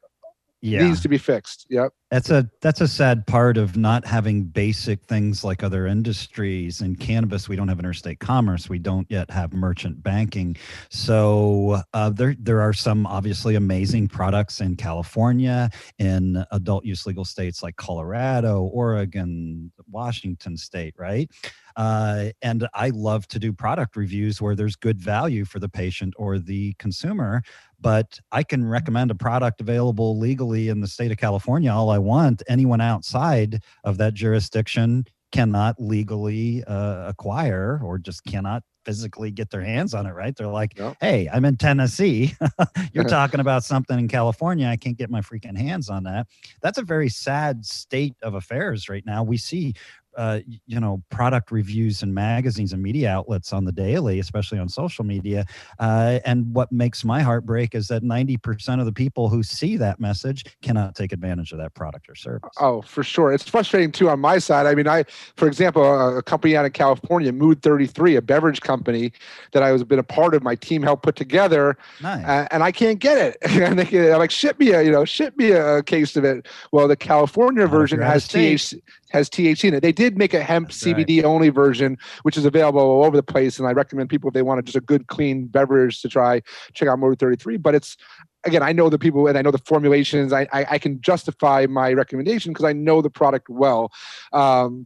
yeah. 0.61 0.83
needs 0.83 1.01
to 1.01 1.07
be 1.07 1.17
fixed. 1.17 1.67
Yep. 1.69 1.93
That's 2.09 2.29
a 2.29 2.49
that's 2.61 2.79
a 2.79 2.87
sad 2.87 3.27
part 3.27 3.57
of 3.57 3.75
not 3.75 4.07
having 4.07 4.43
basic 4.43 5.03
things 5.03 5.43
like 5.43 5.61
other 5.61 5.87
industries. 5.87 6.79
In 6.79 6.95
cannabis, 6.95 7.49
we 7.49 7.57
don't 7.57 7.67
have 7.67 7.79
interstate 7.79 8.19
commerce. 8.19 8.69
We 8.69 8.79
don't 8.79 9.05
yet 9.09 9.29
have 9.29 9.51
merchant 9.51 10.01
banking. 10.01 10.55
So 10.89 11.81
uh, 11.93 12.09
there 12.11 12.33
there 12.39 12.61
are 12.61 12.71
some 12.71 13.05
obviously 13.05 13.55
amazing 13.55 14.07
products 14.07 14.61
in 14.61 14.77
California, 14.77 15.69
in 15.99 16.45
adult 16.51 16.85
use 16.85 17.05
legal 17.05 17.25
states 17.25 17.61
like 17.61 17.75
Colorado, 17.75 18.61
Oregon, 18.61 19.69
Washington 19.91 20.55
State, 20.55 20.95
right? 20.97 21.29
Uh, 21.77 22.31
and 22.41 22.67
I 22.73 22.89
love 22.89 23.27
to 23.27 23.39
do 23.39 23.53
product 23.53 23.95
reviews 23.95 24.41
where 24.41 24.55
there's 24.55 24.75
good 24.75 24.99
value 24.99 25.45
for 25.45 25.59
the 25.59 25.69
patient 25.69 26.15
or 26.17 26.39
the 26.39 26.73
consumer. 26.79 27.43
But 27.79 28.19
I 28.31 28.41
can 28.41 28.65
recommend 28.65 29.11
a 29.11 29.15
product 29.15 29.61
available 29.61 30.17
legally 30.17 30.69
in 30.69 30.81
the 30.81 30.87
state 30.87 31.11
of 31.11 31.17
California 31.17 31.71
all 31.71 31.91
want. 31.97 32.43
Anyone 32.47 32.81
outside 32.81 33.63
of 33.83 33.97
that 33.97 34.13
jurisdiction 34.13 35.05
cannot 35.31 35.75
legally 35.79 36.63
uh, 36.65 37.09
acquire 37.09 37.79
or 37.83 37.97
just 37.97 38.23
cannot 38.25 38.63
physically 38.85 39.31
get 39.31 39.49
their 39.49 39.61
hands 39.61 39.93
on 39.93 40.05
it, 40.05 40.11
right? 40.11 40.33
They're 40.33 40.47
like, 40.47 40.77
yep. 40.77 40.95
hey, 41.01 41.29
I'm 41.31 41.43
in 41.43 41.57
Tennessee. 41.57 42.33
You're 42.93 43.03
talking 43.19 43.41
about 43.41 43.65
something 43.65 43.99
in 43.99 44.07
California. 44.07 44.65
I 44.65 44.77
can't 44.77 44.97
get 44.97 45.09
my 45.09 45.19
freaking 45.19 45.57
hands 45.57 45.89
on 45.89 46.03
that. 46.03 46.27
That's 46.61 46.77
a 46.77 46.83
very 46.83 47.09
sad 47.09 47.65
state 47.65 48.15
of 48.21 48.33
affairs 48.33 48.87
right 48.87 49.05
now. 49.05 49.23
We 49.23 49.35
see 49.37 49.73
uh, 50.17 50.39
you 50.65 50.79
know 50.79 51.01
product 51.09 51.51
reviews 51.51 52.01
and 52.03 52.13
magazines 52.13 52.73
and 52.73 52.81
media 52.81 53.09
outlets 53.09 53.53
on 53.53 53.65
the 53.65 53.71
daily 53.71 54.19
especially 54.19 54.59
on 54.59 54.67
social 54.67 55.05
media 55.05 55.45
uh, 55.79 56.19
and 56.25 56.53
what 56.53 56.71
makes 56.71 57.05
my 57.05 57.21
heart 57.21 57.45
break 57.45 57.75
is 57.75 57.87
that 57.87 58.03
90% 58.03 58.79
of 58.79 58.85
the 58.85 58.91
people 58.91 59.29
who 59.29 59.43
see 59.43 59.77
that 59.77 59.99
message 59.99 60.43
cannot 60.61 60.95
take 60.95 61.13
advantage 61.13 61.51
of 61.51 61.59
that 61.59 61.73
product 61.75 62.09
or 62.09 62.15
service. 62.15 62.49
Oh 62.59 62.81
for 62.81 63.03
sure. 63.03 63.31
It's 63.31 63.47
frustrating 63.47 63.91
too 63.91 64.09
on 64.09 64.19
my 64.19 64.39
side. 64.39 64.65
I 64.65 64.75
mean 64.75 64.87
i 64.87 65.03
for 65.35 65.47
example 65.47 65.83
a, 65.83 66.17
a 66.17 66.23
company 66.23 66.55
out 66.55 66.65
in 66.65 66.71
california 66.71 67.31
mood 67.31 67.61
33 67.61 68.15
a 68.15 68.21
beverage 68.21 68.61
company 68.61 69.11
that 69.51 69.63
i 69.63 69.71
was 69.71 69.83
been 69.83 69.99
a 69.99 70.03
part 70.03 70.33
of 70.33 70.43
my 70.43 70.55
team 70.55 70.81
helped 70.81 71.03
put 71.03 71.15
together 71.15 71.77
nice. 72.01 72.25
uh, 72.25 72.47
and 72.51 72.63
i 72.63 72.71
can't 72.71 72.99
get 72.99 73.17
it. 73.17 73.37
And 73.67 73.79
they, 73.79 74.11
i'm 74.11 74.19
like 74.19 74.31
ship 74.31 74.59
me 74.59 74.71
a 74.71 74.81
you 74.81 74.91
know 74.91 75.03
ship 75.03 75.35
me 75.37 75.51
a 75.51 75.83
case 75.83 76.15
of 76.15 76.23
it. 76.23 76.47
Well 76.71 76.87
the 76.87 76.95
california 76.95 77.67
version 77.67 78.01
has 78.01 78.27
THC, 78.27 78.81
has 79.09 79.29
THC 79.29 79.65
in 79.65 79.73
it. 79.73 79.81
They 79.81 79.91
did 79.91 80.06
make 80.15 80.35
a 80.35 80.43
hemp 80.43 80.69
That's 80.69 80.83
CBD 80.83 81.17
right. 81.17 81.25
only 81.25 81.49
version, 81.49 81.97
which 82.21 82.37
is 82.37 82.45
available 82.45 82.79
all 82.79 83.03
over 83.03 83.17
the 83.17 83.23
place. 83.23 83.57
And 83.57 83.67
I 83.67 83.71
recommend 83.71 84.09
people 84.09 84.27
if 84.27 84.35
they 84.35 84.43
want 84.43 84.63
just 84.65 84.77
a 84.77 84.81
good, 84.81 85.07
clean 85.07 85.47
beverage 85.47 86.01
to 86.03 86.07
try, 86.07 86.41
check 86.73 86.87
out 86.87 86.99
Mood 86.99 87.19
33. 87.19 87.57
But 87.57 87.73
it's 87.73 87.97
again, 88.45 88.61
I 88.63 88.71
know 88.71 88.89
the 88.89 88.99
people 88.99 89.27
and 89.27 89.37
I 89.37 89.41
know 89.41 89.51
the 89.51 89.57
formulations. 89.65 90.31
I 90.31 90.47
I, 90.53 90.65
I 90.71 90.77
can 90.77 91.01
justify 91.01 91.65
my 91.67 91.93
recommendation 91.93 92.53
because 92.53 92.65
I 92.65 92.73
know 92.73 93.01
the 93.01 93.09
product 93.09 93.49
well. 93.49 93.91
Um, 94.31 94.85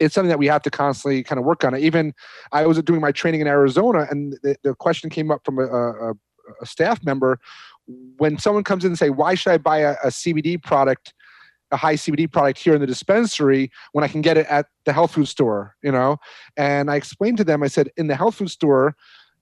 it's 0.00 0.14
something 0.14 0.28
that 0.28 0.38
we 0.38 0.46
have 0.46 0.62
to 0.62 0.70
constantly 0.70 1.22
kind 1.22 1.38
of 1.38 1.44
work 1.44 1.64
on. 1.64 1.76
Even 1.76 2.12
I 2.52 2.66
was 2.66 2.80
doing 2.82 3.00
my 3.00 3.12
training 3.12 3.40
in 3.40 3.46
Arizona, 3.46 4.06
and 4.10 4.34
the, 4.42 4.56
the 4.62 4.74
question 4.74 5.08
came 5.08 5.30
up 5.30 5.44
from 5.44 5.58
a, 5.58 5.66
a, 5.66 6.14
a 6.60 6.66
staff 6.66 7.04
member 7.04 7.38
when 8.18 8.38
someone 8.38 8.64
comes 8.64 8.84
in 8.84 8.90
and 8.90 8.98
say, 8.98 9.10
"Why 9.10 9.34
should 9.34 9.52
I 9.52 9.58
buy 9.58 9.78
a, 9.78 9.92
a 10.04 10.08
CBD 10.08 10.62
product?" 10.62 11.14
A 11.70 11.76
high 11.76 11.94
CBD 11.94 12.30
product 12.30 12.58
here 12.58 12.74
in 12.74 12.80
the 12.80 12.86
dispensary 12.86 13.70
when 13.92 14.04
I 14.04 14.08
can 14.08 14.20
get 14.22 14.36
it 14.36 14.46
at 14.46 14.66
the 14.84 14.92
health 14.92 15.12
food 15.12 15.26
store, 15.26 15.76
you 15.82 15.92
know? 15.92 16.16
And 16.56 16.90
I 16.90 16.96
explained 16.96 17.38
to 17.38 17.44
them, 17.44 17.62
I 17.62 17.68
said, 17.68 17.90
in 17.96 18.06
the 18.06 18.16
health 18.16 18.36
food 18.36 18.50
store, 18.50 18.96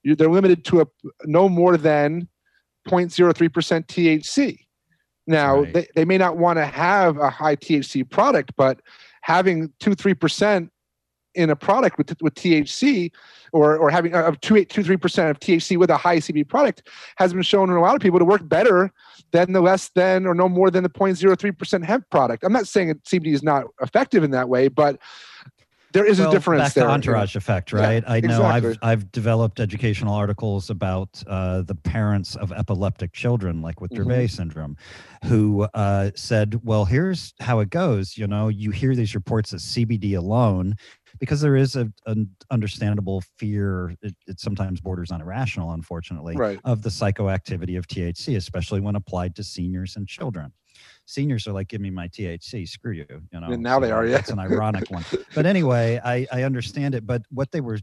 they're 0.04 0.30
limited 0.30 0.64
to 0.66 0.82
a 0.82 0.86
no 1.24 1.48
more 1.48 1.76
than 1.76 2.28
0.03% 2.88 3.86
THC. 3.86 4.60
Now, 5.26 5.60
right. 5.60 5.74
they, 5.74 5.86
they 5.96 6.04
may 6.04 6.18
not 6.18 6.36
want 6.36 6.58
to 6.58 6.66
have 6.66 7.18
a 7.18 7.30
high 7.30 7.56
THC 7.56 8.08
product, 8.08 8.52
but 8.56 8.80
having 9.22 9.72
two, 9.80 9.90
3% 9.96 10.68
in 11.36 11.50
a 11.50 11.56
product 11.56 11.98
with, 11.98 12.14
with 12.20 12.34
THC 12.34 13.12
or, 13.52 13.76
or 13.76 13.90
having 13.90 14.14
uh, 14.14 14.22
of 14.22 14.40
two, 14.40 14.64
two, 14.64 14.82
3% 14.82 15.30
of 15.30 15.38
THC 15.38 15.76
with 15.76 15.90
a 15.90 15.96
high 15.96 16.16
CBD 16.16 16.48
product 16.48 16.88
has 17.16 17.32
been 17.32 17.42
shown 17.42 17.70
in 17.70 17.76
a 17.76 17.80
lot 17.80 17.94
of 17.94 18.00
people 18.00 18.18
to 18.18 18.24
work 18.24 18.46
better 18.48 18.90
than 19.32 19.52
the 19.52 19.60
less 19.60 19.90
than 19.90 20.26
or 20.26 20.34
no 20.34 20.48
more 20.48 20.70
than 20.70 20.82
the 20.82 20.90
0.03% 20.90 21.84
hemp 21.84 22.08
product. 22.10 22.42
I'm 22.42 22.52
not 22.52 22.66
saying 22.66 22.88
that 22.88 23.04
CBD 23.04 23.34
is 23.34 23.42
not 23.42 23.64
effective 23.80 24.24
in 24.24 24.30
that 24.32 24.48
way, 24.48 24.68
but 24.68 24.98
there 25.92 26.04
is 26.04 26.18
well, 26.18 26.30
a 26.30 26.32
difference 26.32 26.62
back 26.62 26.74
there. 26.74 26.84
To 26.84 26.90
entourage 26.90 27.36
effect, 27.36 27.72
right? 27.72 28.02
Yeah, 28.02 28.12
I 28.12 28.20
know 28.20 28.46
exactly. 28.46 28.70
I've 28.70 28.78
I've 28.82 29.12
developed 29.12 29.60
educational 29.60 30.14
articles 30.14 30.70
about 30.70 31.22
uh, 31.26 31.62
the 31.62 31.74
parents 31.74 32.36
of 32.36 32.52
epileptic 32.52 33.12
children, 33.12 33.62
like 33.62 33.80
with 33.80 33.90
Dravet 33.92 34.06
mm-hmm. 34.06 34.26
syndrome, 34.26 34.76
who 35.24 35.62
uh, 35.74 36.10
said, 36.14 36.60
"Well, 36.64 36.84
here's 36.84 37.34
how 37.40 37.60
it 37.60 37.70
goes. 37.70 38.16
You 38.16 38.26
know, 38.26 38.48
you 38.48 38.70
hear 38.70 38.94
these 38.94 39.14
reports 39.14 39.50
that 39.50 39.58
CBD 39.58 40.16
alone 40.16 40.76
because 41.18 41.40
there 41.40 41.56
is 41.56 41.76
a, 41.76 41.90
an 42.06 42.28
understandable 42.50 43.22
fear 43.38 43.94
it, 44.02 44.14
it, 44.26 44.40
sometimes 44.40 44.80
borders 44.80 45.10
on 45.10 45.20
irrational 45.20 45.72
unfortunately 45.72 46.36
right. 46.36 46.60
of 46.64 46.82
the 46.82 46.88
psychoactivity 46.88 47.78
of 47.78 47.86
thc 47.86 48.36
especially 48.36 48.80
when 48.80 48.96
applied 48.96 49.34
to 49.34 49.42
seniors 49.42 49.96
and 49.96 50.06
children 50.06 50.52
seniors 51.06 51.46
are 51.46 51.52
like 51.52 51.68
give 51.68 51.80
me 51.80 51.90
my 51.90 52.08
thc 52.08 52.68
screw 52.68 52.92
you 52.92 53.06
you 53.08 53.40
know 53.40 53.48
and 53.48 53.62
now 53.62 53.76
so 53.78 53.86
they 53.86 53.92
are 53.92 54.06
yeah 54.06 54.18
it's 54.18 54.30
an 54.30 54.38
ironic 54.38 54.90
one 54.90 55.04
but 55.34 55.46
anyway 55.46 56.00
I, 56.04 56.26
I 56.32 56.42
understand 56.42 56.94
it 56.94 57.06
but 57.06 57.22
what 57.30 57.50
they 57.52 57.60
were 57.60 57.78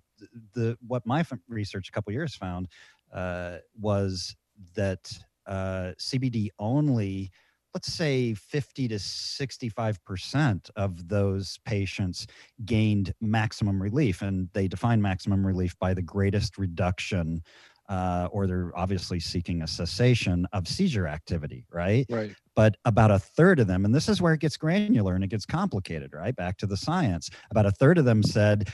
the 0.53 0.77
what 0.85 1.05
my 1.05 1.25
research 1.47 1.89
a 1.89 1.91
couple 1.91 2.13
years 2.13 2.35
found 2.35 2.67
uh, 3.13 3.57
was 3.79 4.35
that 4.75 5.11
uh, 5.47 5.93
cbd 5.99 6.49
only 6.59 7.31
let's 7.73 7.91
say 7.91 8.33
50 8.35 8.87
to 8.89 8.95
65% 8.95 10.69
of 10.75 11.07
those 11.07 11.57
patients 11.65 12.27
gained 12.65 13.13
maximum 13.19 13.81
relief. 13.81 14.21
And 14.21 14.49
they 14.53 14.67
define 14.67 15.01
maximum 15.01 15.45
relief 15.45 15.77
by 15.79 15.93
the 15.93 16.01
greatest 16.01 16.57
reduction, 16.57 17.41
uh, 17.89 18.27
or 18.31 18.47
they're 18.47 18.71
obviously 18.75 19.19
seeking 19.19 19.61
a 19.61 19.67
cessation 19.67 20.47
of 20.53 20.67
seizure 20.67 21.07
activity, 21.07 21.65
right? 21.71 22.05
Right. 22.09 22.35
But 22.55 22.77
about 22.85 23.11
a 23.11 23.19
third 23.19 23.59
of 23.59 23.67
them, 23.67 23.85
and 23.85 23.93
this 23.93 24.07
is 24.07 24.21
where 24.21 24.33
it 24.33 24.39
gets 24.39 24.57
granular 24.57 25.15
and 25.15 25.23
it 25.23 25.29
gets 25.29 25.45
complicated, 25.45 26.13
right? 26.13 26.35
Back 26.35 26.57
to 26.57 26.67
the 26.67 26.77
science. 26.77 27.29
About 27.51 27.65
a 27.65 27.71
third 27.71 27.97
of 27.97 28.05
them 28.05 28.23
said, 28.23 28.69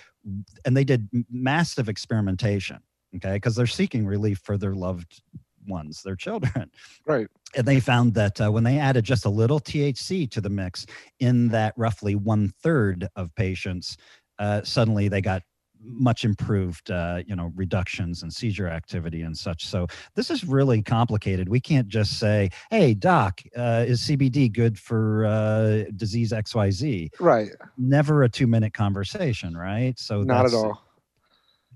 and 0.66 0.76
they 0.76 0.84
did 0.84 1.10
massive 1.32 1.90
experimentation, 1.90 2.80
okay, 3.16 3.34
because 3.34 3.56
they're 3.56 3.68
seeking 3.68 4.06
relief 4.06 4.40
for 4.44 4.58
their 4.58 4.76
loved 4.76 5.22
ones, 5.68 6.02
their 6.04 6.16
children. 6.16 6.72
Right. 7.06 7.28
And 7.56 7.66
they 7.66 7.80
found 7.80 8.14
that 8.14 8.40
uh, 8.40 8.52
when 8.52 8.64
they 8.64 8.78
added 8.78 9.04
just 9.04 9.26
a 9.26 9.30
little 9.30 9.60
THC 9.60 10.30
to 10.30 10.42
the 10.42 10.50
mix, 10.50 10.86
in 11.20 11.48
that 11.48 11.74
roughly 11.76 12.14
one 12.14 12.54
third 12.62 13.08
of 13.16 13.34
patients, 13.34 13.98
uh, 14.38 14.62
suddenly 14.64 15.08
they 15.08 15.22
got 15.22 15.42
much 15.82 16.26
improved 16.26 16.92
uh, 16.92 17.22
you 17.26 17.36
know 17.36 17.52
reductions 17.56 18.24
in 18.24 18.32
seizure 18.32 18.68
activity 18.68 19.22
and 19.22 19.38
such. 19.38 19.66
So 19.66 19.88
this 20.16 20.30
is 20.30 20.44
really 20.44 20.82
complicated. 20.82 21.50
We 21.50 21.60
can't 21.60 21.88
just 21.88 22.20
say 22.20 22.50
hey 22.70 22.94
doc 22.94 23.42
uh, 23.56 23.86
is 23.88 24.02
cbd 24.02 24.52
good 24.52 24.78
for 24.78 25.26
uh, 25.26 25.84
disease 25.96 26.32
xyz 26.32 27.10
right. 27.20 27.50
Never 27.78 28.24
a 28.24 28.30
two 28.30 28.48
minute 28.48 28.74
conversation 28.74 29.56
right? 29.56 29.98
So 29.98 30.22
not 30.22 30.46
at 30.46 30.54
all. 30.54 30.84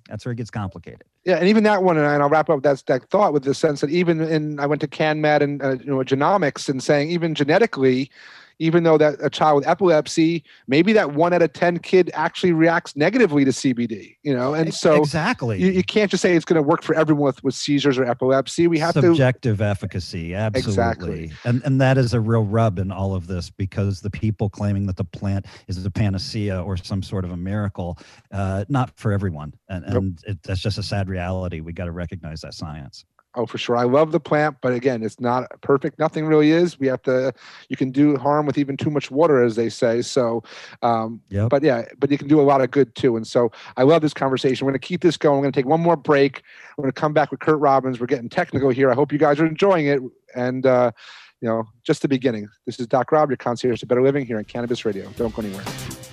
that's 0.08 0.26
where 0.26 0.34
it 0.34 0.38
gets 0.38 0.52
complicated. 0.52 1.04
Yeah, 1.26 1.38
and 1.38 1.48
even 1.48 1.64
that 1.64 1.84
one, 1.84 1.98
and 1.98 2.06
I'll 2.06 2.30
wrap 2.30 2.50
up 2.50 2.64
that 2.64 2.84
that 2.88 3.10
thought 3.10 3.32
with 3.32 3.44
the 3.44 3.54
sense 3.54 3.80
that 3.82 3.90
even 3.90 4.20
in 4.20 4.60
I 4.60 4.66
went 4.66 4.82
to 4.82 4.88
CannMed 4.88 5.42
and 5.42 5.64
uh, 5.64 5.72
you 5.72 5.86
know 5.86 5.98
genomics 5.98 6.68
and 6.68 6.84
saying 6.84 7.12
even 7.12 7.34
genetically, 7.34 8.12
even 8.60 8.84
though 8.84 8.98
that 8.98 9.16
a 9.22 9.30
child 9.30 9.58
with 9.58 9.68
epilepsy, 9.68 10.44
maybe 10.68 10.94
that 10.94 11.14
one 11.14 11.34
out 11.34 11.42
of 11.42 11.54
10 11.54 11.80
kid 11.80 12.12
actually 12.14 12.52
reacts 12.52 12.96
negatively 12.96 13.46
to 13.46 13.52
CBD, 13.52 14.18
you 14.24 14.36
know? 14.36 14.54
And 14.54 14.74
so 14.74 14.96
exactly, 14.96 15.62
you, 15.62 15.72
you 15.72 15.84
can't 15.84 16.10
just 16.10 16.22
say 16.22 16.36
it's 16.36 16.46
going 16.46 16.62
to 16.62 16.68
work 16.68 16.84
for 16.84 16.96
everyone 16.96 17.26
with, 17.26 17.44
with 17.44 17.56
seizures 17.56 17.98
or 17.98 18.06
epilepsy. 18.06 18.68
We 18.68 18.80
have 18.80 18.94
subjective 18.94 19.12
to 19.12 19.16
subjective 19.16 19.62
efficacy. 19.62 20.36
Absolutely. 20.36 20.72
Exactly. 20.72 21.32
And, 21.46 21.62
and 21.64 21.82
that 21.82 21.98
is 21.98 22.14
a 22.14 22.20
real 22.20 22.44
rub 22.44 22.80
in 22.80 22.92
all 22.92 23.16
of 23.16 23.28
this 23.28 23.50
because 23.50 24.02
the 24.02 24.10
people 24.10 24.50
claiming 24.50 24.86
that 24.88 24.98
the 24.98 25.04
plant 25.04 25.46
is 25.68 25.84
a 25.84 25.92
panacea 25.92 26.62
or 26.62 26.78
some 26.78 27.04
sort 27.04 27.26
of 27.26 27.32
a 27.32 27.38
miracle, 27.38 27.98
uh, 28.32 28.66
not 28.70 28.92
for 28.98 29.12
everyone. 29.12 29.54
And, 29.70 29.86
and 29.86 30.20
it, 30.26 30.44
that's 30.44 30.62
just 30.62 30.78
a 30.78 30.84
sad 30.84 31.10
reality. 31.10 31.62
We 31.62 31.74
got 31.74 31.86
to 31.86 31.92
recognize 31.92 32.42
that 32.42 32.54
science. 32.54 33.06
Oh, 33.36 33.48
for 33.48 33.58
sure. 33.58 33.76
I 33.76 33.84
love 33.84 34.12
the 34.12 34.20
plant, 34.20 34.58
but 34.62 34.74
again, 34.74 35.02
it's 35.02 35.20
not 35.20 35.50
perfect. 35.62 35.98
Nothing 35.98 36.28
really 36.28 36.52
is. 36.52 36.80
We 36.80 36.86
have 36.88 37.02
to. 37.04 37.34
You 37.68 37.76
can 37.76 37.90
do 37.90 38.16
harm 38.16 38.46
with 38.46 38.60
even 38.60 38.78
too 38.78 38.92
much 38.92 39.10
water, 39.10 39.44
as 39.44 39.56
they 39.56 39.70
say. 39.70 40.04
So, 40.04 40.44
um, 40.84 41.20
yep. 41.30 41.50
but 41.50 41.64
yeah, 41.64 41.86
but 41.98 42.12
you 42.12 42.18
can 42.18 42.28
do 42.28 42.40
a 42.40 42.44
lot 42.44 42.62
of 42.62 42.70
good 42.70 42.94
too. 42.94 43.18
And 43.18 43.26
so, 43.26 43.52
I 43.76 43.84
love 43.84 44.04
this 44.04 44.14
conversation. 44.14 44.66
We're 44.66 44.72
going 44.74 44.82
to 44.82 44.88
keep 44.88 45.02
this 45.02 45.18
going. 45.18 45.38
We're 45.38 45.44
going 45.44 45.54
to 45.54 45.60
take 45.60 45.66
one 45.66 45.82
more 45.82 45.96
break. 45.96 46.44
We're 46.78 46.84
going 46.84 46.94
to 46.94 47.00
come 47.00 47.14
back 47.14 47.32
with 47.32 47.40
Curt 47.40 47.60
Robbins. 47.60 48.00
We're 48.00 48.06
getting 48.06 48.30
technical 48.30 48.70
here. 48.70 48.92
I 48.92 48.96
hope 48.96 49.12
you 49.12 49.18
guys 49.18 49.40
are 49.40 49.48
enjoying 49.48 49.88
it. 49.88 50.00
And 50.36 50.66
uh, 50.68 50.92
you 51.42 51.50
know, 51.50 51.68
just 51.84 52.04
the 52.04 52.08
beginning. 52.08 52.48
This 52.66 52.80
is 52.80 52.88
Doc 52.88 53.12
Rob, 53.12 53.30
your 53.30 53.38
concierge 53.38 53.80
to 53.80 53.86
better 53.86 54.04
living 54.04 54.26
here 54.26 54.38
on 54.38 54.46
Cannabis 54.46 54.86
Radio. 54.86 55.10
Don't 55.18 55.36
go 55.36 55.42
anywhere. 55.42 56.13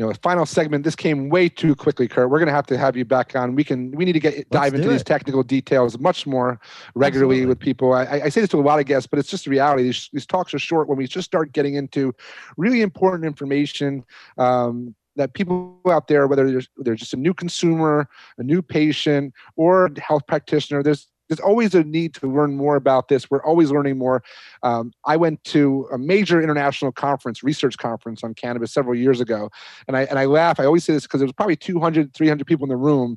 you 0.00 0.06
know, 0.06 0.14
final 0.22 0.46
segment. 0.46 0.82
This 0.82 0.96
came 0.96 1.28
way 1.28 1.46
too 1.46 1.74
quickly, 1.74 2.08
Curt. 2.08 2.30
We're 2.30 2.38
going 2.38 2.46
to 2.46 2.54
have 2.54 2.66
to 2.68 2.78
have 2.78 2.96
you 2.96 3.04
back 3.04 3.36
on. 3.36 3.54
We 3.54 3.62
can. 3.62 3.90
We 3.90 4.06
need 4.06 4.14
to 4.14 4.20
get 4.20 4.34
Let's 4.34 4.48
dive 4.48 4.72
into 4.72 4.88
it. 4.88 4.92
these 4.92 5.04
technical 5.04 5.42
details 5.42 5.98
much 5.98 6.26
more 6.26 6.58
regularly 6.94 7.42
Absolutely. 7.42 7.46
with 7.50 7.58
people. 7.58 7.92
I, 7.92 8.22
I, 8.24 8.28
say 8.30 8.40
this 8.40 8.48
to 8.50 8.56
a 8.58 8.62
lot 8.62 8.80
of 8.80 8.86
guests, 8.86 9.06
but 9.06 9.18
it's 9.18 9.28
just 9.28 9.44
the 9.44 9.50
reality. 9.50 9.82
These, 9.82 10.08
these 10.10 10.24
talks 10.24 10.54
are 10.54 10.58
short 10.58 10.88
when 10.88 10.96
we 10.96 11.06
just 11.06 11.26
start 11.26 11.52
getting 11.52 11.74
into 11.74 12.14
really 12.56 12.80
important 12.80 13.26
information. 13.26 14.02
Um, 14.38 14.94
that 15.16 15.34
people 15.34 15.78
out 15.90 16.08
there, 16.08 16.26
whether 16.26 16.50
they're, 16.50 16.62
they're 16.78 16.94
just 16.94 17.12
a 17.12 17.16
new 17.16 17.34
consumer, 17.34 18.08
a 18.38 18.42
new 18.42 18.62
patient, 18.62 19.34
or 19.56 19.86
a 19.86 20.00
health 20.00 20.26
practitioner, 20.26 20.82
there's 20.82 21.08
there's 21.30 21.40
always 21.40 21.74
a 21.76 21.84
need 21.84 22.12
to 22.14 22.26
learn 22.26 22.56
more 22.56 22.74
about 22.74 23.06
this. 23.06 23.30
We're 23.30 23.42
always 23.44 23.70
learning 23.70 23.96
more. 23.98 24.22
Um, 24.64 24.92
I 25.06 25.16
went 25.16 25.42
to 25.44 25.88
a 25.92 25.96
major 25.96 26.42
international 26.42 26.90
conference, 26.90 27.44
research 27.44 27.78
conference 27.78 28.24
on 28.24 28.34
cannabis 28.34 28.72
several 28.72 28.96
years 28.96 29.20
ago. 29.20 29.48
And 29.86 29.96
I, 29.96 30.02
and 30.02 30.18
I 30.18 30.24
laugh. 30.24 30.58
I 30.58 30.64
always 30.64 30.84
say 30.84 30.92
this 30.92 31.04
because 31.04 31.20
there 31.20 31.26
was 31.26 31.32
probably 31.32 31.54
200, 31.54 32.12
300 32.14 32.46
people 32.46 32.64
in 32.64 32.68
the 32.68 32.76
room. 32.76 33.16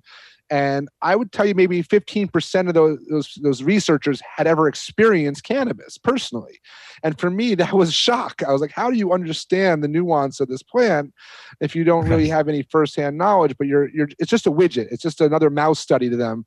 And 0.52 0.90
I 1.02 1.16
would 1.16 1.32
tell 1.32 1.48
you 1.48 1.56
maybe 1.56 1.82
15% 1.82 2.68
of 2.68 2.76
those, 2.76 3.00
those, 3.10 3.34
those 3.42 3.64
researchers 3.64 4.22
had 4.22 4.46
ever 4.46 4.68
experienced 4.68 5.44
cannabis 5.44 5.98
personally. 5.98 6.60
And 7.02 7.20
for 7.20 7.32
me, 7.32 7.56
that 7.56 7.74
was 7.74 7.94
shock. 8.08 8.44
I 8.48 8.52
was 8.52 8.62
like, 8.62 8.72
how 8.72 8.92
do 8.92 8.98
you 8.98 9.14
understand 9.14 9.84
the 9.84 9.88
nuance 9.88 10.40
of 10.40 10.50
this 10.50 10.62
plant 10.62 11.12
if 11.60 11.76
you 11.76 11.84
don't 11.84 12.08
really 12.08 12.28
have 12.38 12.48
any 12.48 12.62
firsthand 12.62 13.18
knowledge? 13.18 13.56
But 13.58 13.66
you're, 13.66 13.90
you're, 13.90 14.10
it's 14.20 14.30
just 14.30 14.46
a 14.46 14.52
widget. 14.52 14.90
It's 14.92 15.02
just 15.02 15.22
another 15.22 15.50
mouse 15.50 15.80
study 15.80 16.10
to 16.10 16.16
them. 16.16 16.46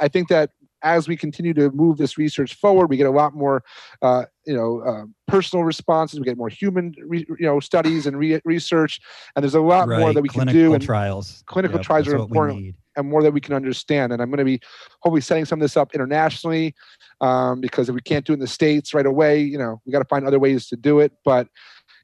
I 0.00 0.08
think 0.08 0.28
that 0.28 0.52
as 0.82 1.08
we 1.08 1.16
continue 1.16 1.54
to 1.54 1.70
move 1.70 1.96
this 1.96 2.18
research 2.18 2.54
forward, 2.54 2.88
we 2.88 2.96
get 2.96 3.06
a 3.06 3.10
lot 3.10 3.34
more, 3.34 3.62
uh, 4.02 4.24
you 4.46 4.54
know, 4.54 4.80
uh, 4.80 5.04
personal 5.28 5.64
responses. 5.64 6.18
We 6.18 6.24
get 6.24 6.36
more 6.36 6.48
human, 6.48 6.94
re- 7.06 7.26
you 7.28 7.46
know, 7.46 7.60
studies 7.60 8.06
and 8.06 8.16
re- 8.18 8.40
research, 8.44 9.00
and 9.34 9.42
there's 9.42 9.54
a 9.54 9.60
lot 9.60 9.88
right. 9.88 10.00
more 10.00 10.12
that 10.12 10.22
we 10.22 10.28
clinical 10.28 10.52
can 10.52 10.60
do. 10.60 10.74
And 10.74 10.84
clinical 10.84 10.86
trials, 10.86 11.44
clinical 11.46 11.78
yep, 11.78 11.86
trials 11.86 12.08
are 12.08 12.16
important, 12.16 12.74
and 12.96 13.08
more 13.08 13.22
that 13.22 13.32
we 13.32 13.40
can 13.40 13.54
understand. 13.54 14.12
And 14.12 14.20
I'm 14.20 14.28
going 14.28 14.38
to 14.38 14.44
be 14.44 14.60
hopefully 15.00 15.20
setting 15.20 15.44
some 15.44 15.60
of 15.60 15.62
this 15.62 15.76
up 15.76 15.94
internationally, 15.94 16.74
um, 17.20 17.60
because 17.60 17.88
if 17.88 17.94
we 17.94 18.00
can't 18.00 18.24
do 18.24 18.32
it 18.32 18.34
in 18.34 18.40
the 18.40 18.46
states 18.46 18.92
right 18.92 19.06
away, 19.06 19.40
you 19.40 19.58
know, 19.58 19.80
we 19.86 19.92
got 19.92 20.00
to 20.00 20.04
find 20.06 20.26
other 20.26 20.38
ways 20.38 20.66
to 20.68 20.76
do 20.76 21.00
it. 21.00 21.12
But 21.24 21.48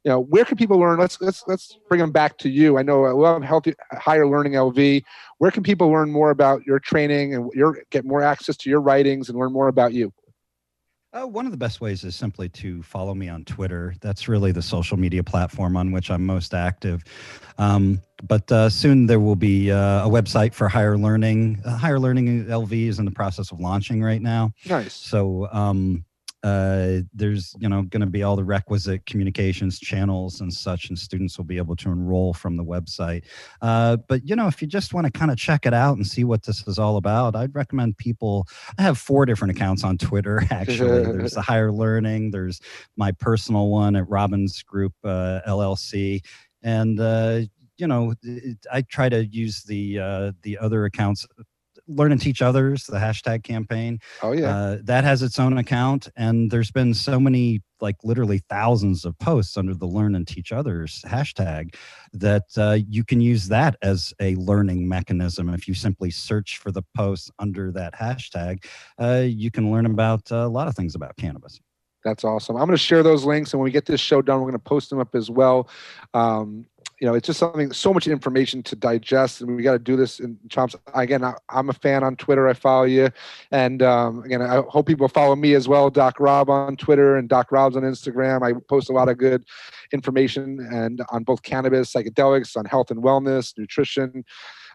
you 0.05 0.11
know, 0.11 0.21
where 0.21 0.45
can 0.45 0.57
people 0.57 0.79
learn? 0.79 0.99
Let's 0.99 1.21
let's 1.21 1.45
let's 1.47 1.79
bring 1.89 2.01
them 2.01 2.13
back 2.13 2.39
to 2.39 2.49
you. 2.49 2.79
I 2.79 2.83
know 2.83 3.05
I 3.05 3.11
love 3.11 3.43
healthy 3.43 3.75
higher 3.93 4.27
learning 4.27 4.53
LV. 4.53 5.03
Where 5.39 5.51
can 5.51 5.63
people 5.63 5.89
learn 5.89 6.11
more 6.11 6.31
about 6.31 6.65
your 6.65 6.79
training 6.79 7.35
and 7.35 7.51
your 7.55 7.83
get 7.91 8.05
more 8.05 8.23
access 8.23 8.57
to 8.59 8.71
your 8.71 8.81
writings 8.81 9.29
and 9.29 9.39
learn 9.39 9.53
more 9.53 9.69
about 9.69 9.93
you? 9.93 10.13
Uh, 11.15 11.27
one 11.27 11.47
of 11.47 11.53
the 11.53 11.59
best 11.59 11.81
ways 11.81 12.05
is 12.05 12.15
simply 12.15 12.51
to 12.51 12.83
follow 12.83 13.15
me 13.15 13.31
on 13.31 13.43
Twitter. 13.45 13.95
That's 14.03 14.29
really 14.29 14.53
the 14.53 14.61
social 14.61 14.99
media 14.99 15.25
platform 15.25 15.75
on 15.75 15.91
which 15.91 16.11
I'm 16.11 16.25
most 16.25 16.53
active. 16.53 17.03
Um, 17.57 18.03
but 18.25 18.51
uh, 18.53 18.69
soon 18.69 19.07
there 19.07 19.19
will 19.19 19.35
be 19.37 19.73
uh, 19.73 20.07
a 20.07 20.11
website 20.11 20.53
for 20.53 20.69
higher 20.69 20.99
learning. 20.99 21.63
Uh, 21.65 21.79
higher 21.79 21.99
learning 21.99 22.45
LV 22.45 22.73
is 22.73 22.99
in 22.99 23.07
the 23.07 23.11
process 23.11 23.51
of 23.53 23.59
launching 23.59 24.03
right 24.03 24.21
now. 24.21 24.53
Nice. 24.67 24.93
So 24.93 25.49
um, 25.51 26.05
uh, 26.43 26.99
there's 27.13 27.55
you 27.59 27.69
know 27.69 27.83
going 27.83 28.01
to 28.01 28.07
be 28.07 28.23
all 28.23 28.37
the 28.37 28.45
requisite 28.45 29.05
communications 29.07 29.79
channels 29.79 30.41
and 30.41 30.53
such 30.53 30.89
and 30.89 30.99
students 30.99 31.37
will 31.37 31.45
be 31.45 31.57
able 31.57 31.75
to 31.75 31.91
enroll 31.91 32.33
from 32.33 32.57
the 32.57 32.65
website. 32.65 33.25
Uh, 33.61 33.97
but 34.09 34.27
you 34.29 34.37
know 34.37 34.47
if 34.47 34.63
you 34.63 34.69
just 34.69 34.95
want 34.95 35.05
to 35.05 35.11
kind 35.11 35.31
of 35.31 35.37
check 35.37 35.67
it 35.67 35.75
out 35.75 35.97
and 35.97 36.07
see 36.07 36.25
what 36.25 36.45
this 36.45 36.67
is 36.67 36.79
all 36.79 36.97
about 36.97 37.35
i'd 37.35 37.55
recommend 37.55 37.97
people 37.97 38.47
i 38.79 38.83
have 38.83 38.99
four 38.99 39.27
different 39.27 39.51
accounts 39.51 39.85
on 39.85 39.99
twitter 39.99 40.43
actually. 40.51 41.03
There's 41.03 41.33
the 41.33 41.43
higher 41.49 41.73
learning 41.73 42.31
there's 42.31 42.61
my 42.97 43.13
personal 43.13 43.69
one 43.69 43.97
at 43.97 44.09
robbins 44.09 44.63
group 44.63 44.93
uh, 45.05 45.41
llc 45.47 46.25
and 46.63 47.01
uh, 47.01 47.41
you 47.77 47.87
know 47.87 48.15
it, 48.23 48.59
i 48.73 48.83
try 48.83 49.09
to 49.09 49.25
use 49.27 49.63
the 49.65 49.99
uh, 49.99 50.33
the 50.43 50.59
other 50.59 50.85
accounts 50.85 51.27
learn 51.89 52.13
and 52.13 52.21
teach 52.21 52.43
others 52.43 52.85
the 52.85 52.99
hashtag 52.99 53.43
campaign 53.43 53.99
oh 54.23 54.33
yeah 54.33 54.55
uh, 54.55 54.79
that 54.83 55.05
has 55.05 55.23
its 55.23 55.39
own 55.39 55.57
account 55.59 56.09
and 56.17 56.51
there's 56.51 56.71
been 56.71 56.95
so 56.95 57.19
many 57.19 57.61
like 57.81 57.97
literally 58.05 58.39
thousands 58.49 59.05
of 59.05 59.19
posts 59.19 59.57
under 59.57 59.75
the 59.75 59.87
learn 59.87 60.15
and 60.15 60.29
teach 60.29 60.53
others 60.53 61.03
hashtag 61.07 61.75
that 62.13 62.45
uh, 62.57 62.79
you 62.89 63.05
can 63.05 63.21
use 63.21 63.49
that 63.49 63.77
as 63.83 64.13
a 64.21 64.35
learning 64.37 64.89
mechanism 64.89 65.49
if 65.49 65.67
you 65.67 65.75
simply 65.75 66.11
search 66.11 66.59
for 66.59 66.71
the 66.71 66.83
posts 66.97 67.31
under 67.39 67.73
that 67.73 67.95
hashtag 67.95 68.65
uh, 69.01 69.25
you 69.25 69.51
can 69.51 69.71
learn 69.71 69.87
about 69.87 70.31
a 70.31 70.47
lot 70.47 70.69
of 70.69 70.75
things 70.75 70.95
about 70.95 71.17
cannabis 71.17 71.61
that's 72.05 72.25
awesome. 72.25 72.57
I'm 72.57 72.67
going 72.67 72.77
to 72.77 72.83
share 72.83 73.03
those 73.03 73.25
links, 73.25 73.53
and 73.53 73.61
when 73.61 73.65
we 73.65 73.71
get 73.71 73.87
this 73.87 74.01
show 74.01 74.23
done, 74.23 74.39
we're 74.39 74.51
going 74.51 74.53
to 74.53 74.59
post 74.61 74.91
them 74.91 75.01
up 75.01 75.15
as 75.15 75.31
well. 75.31 75.69
Um, 76.15 76.67
you 77.01 77.07
know, 77.07 77.15
it's 77.15 77.27
just 77.27 77.39
something 77.39 77.73
so 77.73 77.95
much 77.95 78.09
information 78.09 78.63
to 78.65 78.75
digest, 78.75 79.41
and 79.41 79.55
we 79.55 79.63
got 79.63 79.73
to 79.73 79.79
do 79.79 79.97
this 79.97 80.19
in 80.19 80.37
chomps. 80.49 80.75
Again, 80.95 81.23
I, 81.23 81.35
am 81.51 81.71
a 81.71 81.73
fan 81.73 82.03
on 82.03 82.17
Twitter. 82.17 82.49
I 82.49 82.55
follow 82.55 82.85
you, 82.85 83.11
and 83.53 83.83
um, 83.83 84.25
again, 84.25 84.43
I 84.43 84.63
hope 84.69 84.87
people 84.87 85.07
follow 85.07 85.37
me 85.37 85.55
as 85.55 85.69
well. 85.69 85.91
Doc 85.91 86.19
Rob 86.19 86.51
on 86.51 86.77
Twitter 86.77 87.17
and 87.17 87.29
Doc 87.29 87.53
Rob's 87.53 87.77
on 87.77 87.83
Instagram. 87.83 88.43
I 88.43 88.59
post 88.69 88.91
a 88.91 88.93
lot 88.93 89.09
of 89.09 89.17
good 89.17 89.45
information 89.93 90.67
and 90.73 91.01
on 91.11 91.23
both 91.23 91.43
cannabis, 91.43 91.93
psychedelics, 91.93 92.57
on 92.57 92.65
health 92.65 92.91
and 92.91 93.03
wellness, 93.03 93.57
nutrition. 93.57 94.25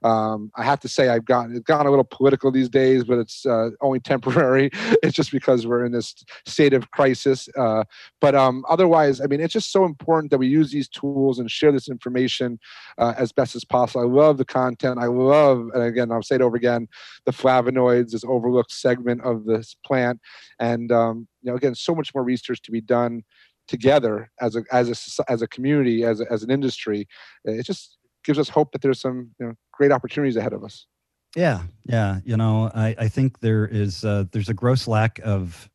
Um, 0.03 0.51
I 0.55 0.63
have 0.63 0.79
to 0.81 0.87
say 0.87 1.09
I've 1.09 1.25
gotten 1.25 1.55
it's 1.55 1.65
gotten 1.65 1.87
a 1.87 1.89
little 1.89 2.03
political 2.03 2.51
these 2.51 2.69
days, 2.69 3.03
but 3.03 3.17
it's 3.17 3.45
uh, 3.45 3.69
only 3.81 3.99
temporary. 3.99 4.69
it's 5.03 5.15
just 5.15 5.31
because 5.31 5.65
we're 5.65 5.85
in 5.85 5.91
this 5.91 6.13
state 6.45 6.73
of 6.73 6.91
crisis. 6.91 7.47
Uh, 7.57 7.83
but 8.19 8.35
um, 8.35 8.65
otherwise, 8.69 9.21
I 9.21 9.25
mean, 9.25 9.39
it's 9.39 9.53
just 9.53 9.71
so 9.71 9.85
important 9.85 10.31
that 10.31 10.37
we 10.37 10.47
use 10.47 10.71
these 10.71 10.89
tools 10.89 11.39
and 11.39 11.49
share 11.49 11.71
this 11.71 11.89
information 11.89 12.59
uh, 12.97 13.13
as 13.17 13.31
best 13.31 13.55
as 13.55 13.63
possible. 13.63 14.01
I 14.01 14.07
love 14.07 14.37
the 14.37 14.45
content. 14.45 14.99
I 14.99 15.05
love, 15.05 15.69
and 15.73 15.83
again, 15.83 16.11
I'll 16.11 16.23
say 16.23 16.35
it 16.35 16.41
over 16.41 16.55
again, 16.55 16.87
the 17.25 17.31
flavonoids, 17.31 18.11
this 18.11 18.25
overlooked 18.25 18.71
segment 18.71 19.21
of 19.21 19.45
this 19.45 19.75
plant, 19.85 20.19
and 20.59 20.91
um, 20.91 21.27
you 21.41 21.51
know, 21.51 21.57
again, 21.57 21.75
so 21.75 21.95
much 21.95 22.13
more 22.13 22.23
research 22.23 22.61
to 22.63 22.71
be 22.71 22.81
done 22.81 23.23
together 23.67 24.29
as 24.41 24.57
a 24.57 24.63
as 24.73 24.89
a 25.19 25.31
as 25.31 25.41
a 25.41 25.47
community 25.47 26.03
as 26.03 26.19
a, 26.19 26.29
as 26.29 26.43
an 26.43 26.51
industry 26.51 27.07
it 27.45 27.65
just 27.65 27.97
gives 28.23 28.39
us 28.39 28.49
hope 28.49 28.71
that 28.71 28.81
there's 28.81 28.99
some 28.99 29.31
you 29.39 29.47
know, 29.47 29.53
great 29.71 29.91
opportunities 29.91 30.35
ahead 30.35 30.53
of 30.53 30.63
us. 30.63 30.87
Yeah, 31.35 31.63
yeah. 31.85 32.19
You 32.23 32.37
know, 32.37 32.71
I, 32.75 32.95
I 32.97 33.07
think 33.07 33.39
there 33.39 33.65
is 33.65 34.05
uh, 34.05 34.25
there's 34.31 34.49
a 34.49 34.53
gross 34.53 34.87
lack 34.87 35.19
of 35.23 35.69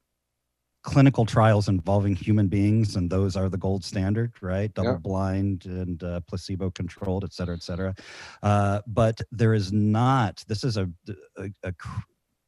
clinical 0.84 1.26
trials 1.26 1.68
involving 1.68 2.14
human 2.14 2.48
beings, 2.48 2.96
and 2.96 3.10
those 3.10 3.36
are 3.36 3.48
the 3.48 3.58
gold 3.58 3.84
standard, 3.84 4.32
right? 4.40 4.72
Double 4.72 4.92
yeah. 4.92 4.98
blind 4.98 5.66
and 5.66 6.02
uh, 6.02 6.20
placebo 6.28 6.70
controlled, 6.70 7.24
et 7.24 7.32
cetera, 7.32 7.56
et 7.56 7.62
cetera. 7.62 7.94
Uh, 8.42 8.80
but 8.86 9.20
there 9.32 9.52
is 9.52 9.72
not, 9.72 10.42
this 10.46 10.64
is 10.64 10.76
a, 10.76 10.88
a, 11.36 11.50
a 11.64 11.72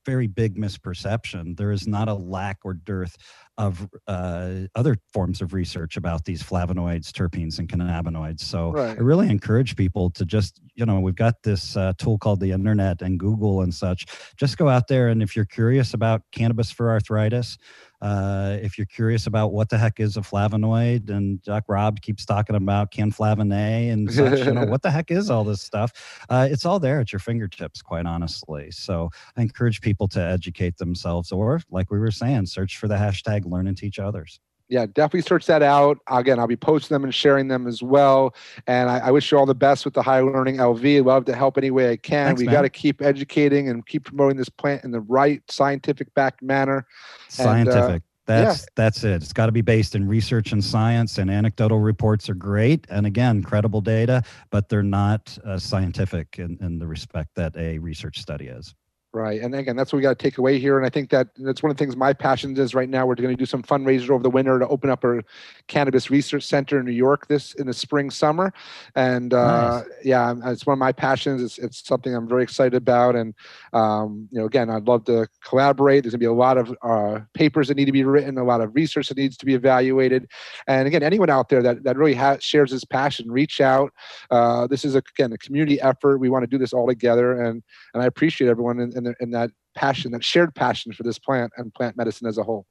very 0.04 0.26
big 0.26 0.56
misperception. 0.56 1.56
There 1.56 1.72
is 1.72 1.86
not 1.86 2.08
a 2.08 2.14
lack 2.14 2.58
or 2.64 2.74
dearth 2.74 3.16
of 3.58 3.88
uh, 4.06 4.52
other 4.74 4.96
forms 5.12 5.42
of 5.42 5.52
research 5.52 5.96
about 5.96 6.24
these 6.24 6.42
flavonoids, 6.42 7.10
terpenes, 7.10 7.58
and 7.58 7.68
cannabinoids. 7.68 8.40
So 8.40 8.72
right. 8.72 8.96
I 8.96 9.00
really 9.00 9.28
encourage 9.28 9.76
people 9.76 10.08
to 10.10 10.24
just, 10.24 10.60
you 10.74 10.86
know, 10.86 10.98
we've 11.00 11.14
got 11.14 11.42
this 11.42 11.76
uh, 11.76 11.92
tool 11.98 12.16
called 12.16 12.40
the 12.40 12.52
internet 12.52 13.02
and 13.02 13.18
Google 13.18 13.60
and 13.60 13.74
such. 13.74 14.06
Just 14.36 14.56
go 14.56 14.68
out 14.68 14.88
there 14.88 15.08
and 15.08 15.22
if 15.22 15.36
you're 15.36 15.44
curious 15.44 15.92
about 15.92 16.22
cannabis 16.32 16.70
for 16.70 16.90
arthritis, 16.90 17.58
uh, 18.00 18.56
if 18.62 18.78
you're 18.78 18.86
curious 18.86 19.26
about 19.26 19.52
what 19.52 19.68
the 19.68 19.78
heck 19.78 20.00
is 20.00 20.16
a 20.16 20.20
flavonoid, 20.20 21.10
and 21.10 21.42
Doc 21.42 21.64
Rob 21.68 22.00
keeps 22.00 22.24
talking 22.24 22.56
about 22.56 22.92
canflavin 22.92 23.54
A 23.54 23.88
and 23.90 24.10
such, 24.10 24.40
you 24.40 24.52
know, 24.52 24.64
what 24.68 24.82
the 24.82 24.90
heck 24.90 25.10
is 25.10 25.30
all 25.30 25.44
this 25.44 25.60
stuff? 25.60 26.24
Uh, 26.28 26.48
it's 26.50 26.64
all 26.64 26.78
there 26.78 27.00
at 27.00 27.12
your 27.12 27.20
fingertips, 27.20 27.82
quite 27.82 28.06
honestly. 28.06 28.70
So 28.70 29.10
I 29.36 29.42
encourage 29.42 29.80
people 29.80 30.08
to 30.08 30.20
educate 30.20 30.78
themselves, 30.78 31.32
or 31.32 31.60
like 31.70 31.90
we 31.90 31.98
were 31.98 32.10
saying, 32.10 32.46
search 32.46 32.78
for 32.78 32.88
the 32.88 32.96
hashtag 32.96 33.50
learn 33.50 33.66
and 33.66 33.76
teach 33.76 33.98
others 33.98 34.40
yeah, 34.70 34.86
definitely 34.86 35.22
search 35.22 35.46
that 35.46 35.62
out. 35.62 35.98
Again, 36.08 36.38
I'll 36.38 36.46
be 36.46 36.56
posting 36.56 36.94
them 36.94 37.02
and 37.02 37.12
sharing 37.12 37.48
them 37.48 37.66
as 37.66 37.82
well. 37.82 38.34
And 38.68 38.88
I, 38.88 38.98
I 38.98 39.10
wish 39.10 39.30
you 39.30 39.38
all 39.38 39.44
the 39.44 39.54
best 39.54 39.84
with 39.84 39.94
the 39.94 40.02
High 40.02 40.20
Learning 40.20 40.56
LV. 40.56 40.98
I'd 40.98 41.04
love 41.04 41.24
to 41.24 41.34
help 41.34 41.58
any 41.58 41.72
way 41.72 41.90
I 41.90 41.96
can. 41.96 42.28
Thanks, 42.28 42.40
we 42.40 42.46
got 42.46 42.62
to 42.62 42.70
keep 42.70 43.02
educating 43.02 43.68
and 43.68 43.84
keep 43.84 44.04
promoting 44.04 44.38
this 44.38 44.48
plant 44.48 44.84
in 44.84 44.92
the 44.92 45.00
right 45.00 45.42
scientific 45.50 46.14
backed 46.14 46.40
manner. 46.40 46.86
Scientific. 47.28 47.82
And, 47.82 47.94
uh, 47.94 47.98
that's 48.26 48.60
yeah. 48.60 48.66
that's 48.76 49.02
it. 49.02 49.22
It's 49.22 49.32
got 49.32 49.46
to 49.46 49.52
be 49.52 49.60
based 49.60 49.96
in 49.96 50.06
research 50.06 50.52
and 50.52 50.62
science. 50.62 51.18
And 51.18 51.30
anecdotal 51.30 51.80
reports 51.80 52.30
are 52.30 52.34
great, 52.34 52.86
and 52.88 53.06
again, 53.06 53.42
credible 53.42 53.80
data, 53.80 54.22
but 54.50 54.68
they're 54.68 54.84
not 54.84 55.36
uh, 55.44 55.58
scientific 55.58 56.38
in, 56.38 56.56
in 56.60 56.78
the 56.78 56.86
respect 56.86 57.30
that 57.34 57.56
a 57.56 57.78
research 57.78 58.20
study 58.20 58.46
is. 58.46 58.72
Right. 59.12 59.40
And 59.40 59.56
again, 59.56 59.74
that's 59.74 59.92
what 59.92 59.96
we 59.96 60.02
got 60.04 60.16
to 60.16 60.22
take 60.22 60.38
away 60.38 60.60
here. 60.60 60.78
And 60.78 60.86
I 60.86 60.88
think 60.88 61.10
that 61.10 61.30
that's 61.36 61.64
one 61.64 61.70
of 61.70 61.76
the 61.76 61.82
things 61.82 61.96
my 61.96 62.12
passion 62.12 62.56
is 62.56 62.76
right 62.76 62.88
now. 62.88 63.06
We're 63.06 63.16
going 63.16 63.30
to 63.30 63.36
do 63.36 63.44
some 63.44 63.60
fundraiser 63.60 64.10
over 64.10 64.22
the 64.22 64.30
winter 64.30 64.60
to 64.60 64.68
open 64.68 64.88
up 64.88 65.02
a 65.02 65.24
cannabis 65.66 66.10
research 66.10 66.44
center 66.44 66.78
in 66.78 66.86
New 66.86 66.92
York 66.92 67.26
this 67.26 67.52
in 67.54 67.66
the 67.66 67.74
spring, 67.74 68.08
summer. 68.10 68.52
And 68.94 69.34
uh, 69.34 69.78
nice. 69.78 69.84
yeah, 70.04 70.32
it's 70.44 70.64
one 70.64 70.74
of 70.74 70.78
my 70.78 70.92
passions. 70.92 71.42
It's, 71.42 71.58
it's 71.58 71.84
something 71.84 72.14
I'm 72.14 72.28
very 72.28 72.44
excited 72.44 72.74
about. 72.74 73.16
And, 73.16 73.34
um, 73.72 74.28
you 74.30 74.38
know, 74.38 74.46
again, 74.46 74.70
I'd 74.70 74.86
love 74.86 75.06
to 75.06 75.26
collaborate. 75.44 76.04
There's 76.04 76.12
going 76.12 76.20
to 76.20 76.22
be 76.22 76.26
a 76.26 76.32
lot 76.32 76.56
of 76.56 76.72
uh, 76.80 77.18
papers 77.34 77.66
that 77.66 77.76
need 77.76 77.86
to 77.86 77.92
be 77.92 78.04
written, 78.04 78.38
a 78.38 78.44
lot 78.44 78.60
of 78.60 78.76
research 78.76 79.08
that 79.08 79.16
needs 79.16 79.36
to 79.38 79.44
be 79.44 79.54
evaluated. 79.54 80.28
And 80.68 80.86
again, 80.86 81.02
anyone 81.02 81.30
out 81.30 81.48
there 81.48 81.64
that, 81.64 81.82
that 81.82 81.96
really 81.96 82.14
ha- 82.14 82.38
shares 82.38 82.70
this 82.70 82.84
passion, 82.84 83.28
reach 83.28 83.60
out. 83.60 83.92
Uh, 84.30 84.68
this 84.68 84.84
is, 84.84 84.94
a, 84.94 85.02
again, 85.18 85.32
a 85.32 85.38
community 85.38 85.80
effort. 85.80 86.18
We 86.18 86.28
want 86.28 86.44
to 86.44 86.46
do 86.46 86.58
this 86.58 86.72
all 86.72 86.86
together. 86.86 87.42
And, 87.42 87.60
and 87.92 88.04
I 88.04 88.06
appreciate 88.06 88.48
everyone. 88.48 88.78
And, 88.78 88.99
and, 89.06 89.34
that 89.34 89.50
passion, 89.74 90.12
that 90.12 90.24
shared 90.24 90.54
passion 90.54 90.92
for 90.92 91.02
this 91.02 91.18
plant 91.18 91.52
and 91.56 91.72
plant 91.74 91.96
medicine 91.96 92.26
as 92.26 92.38
a 92.38 92.42
whole. 92.42 92.66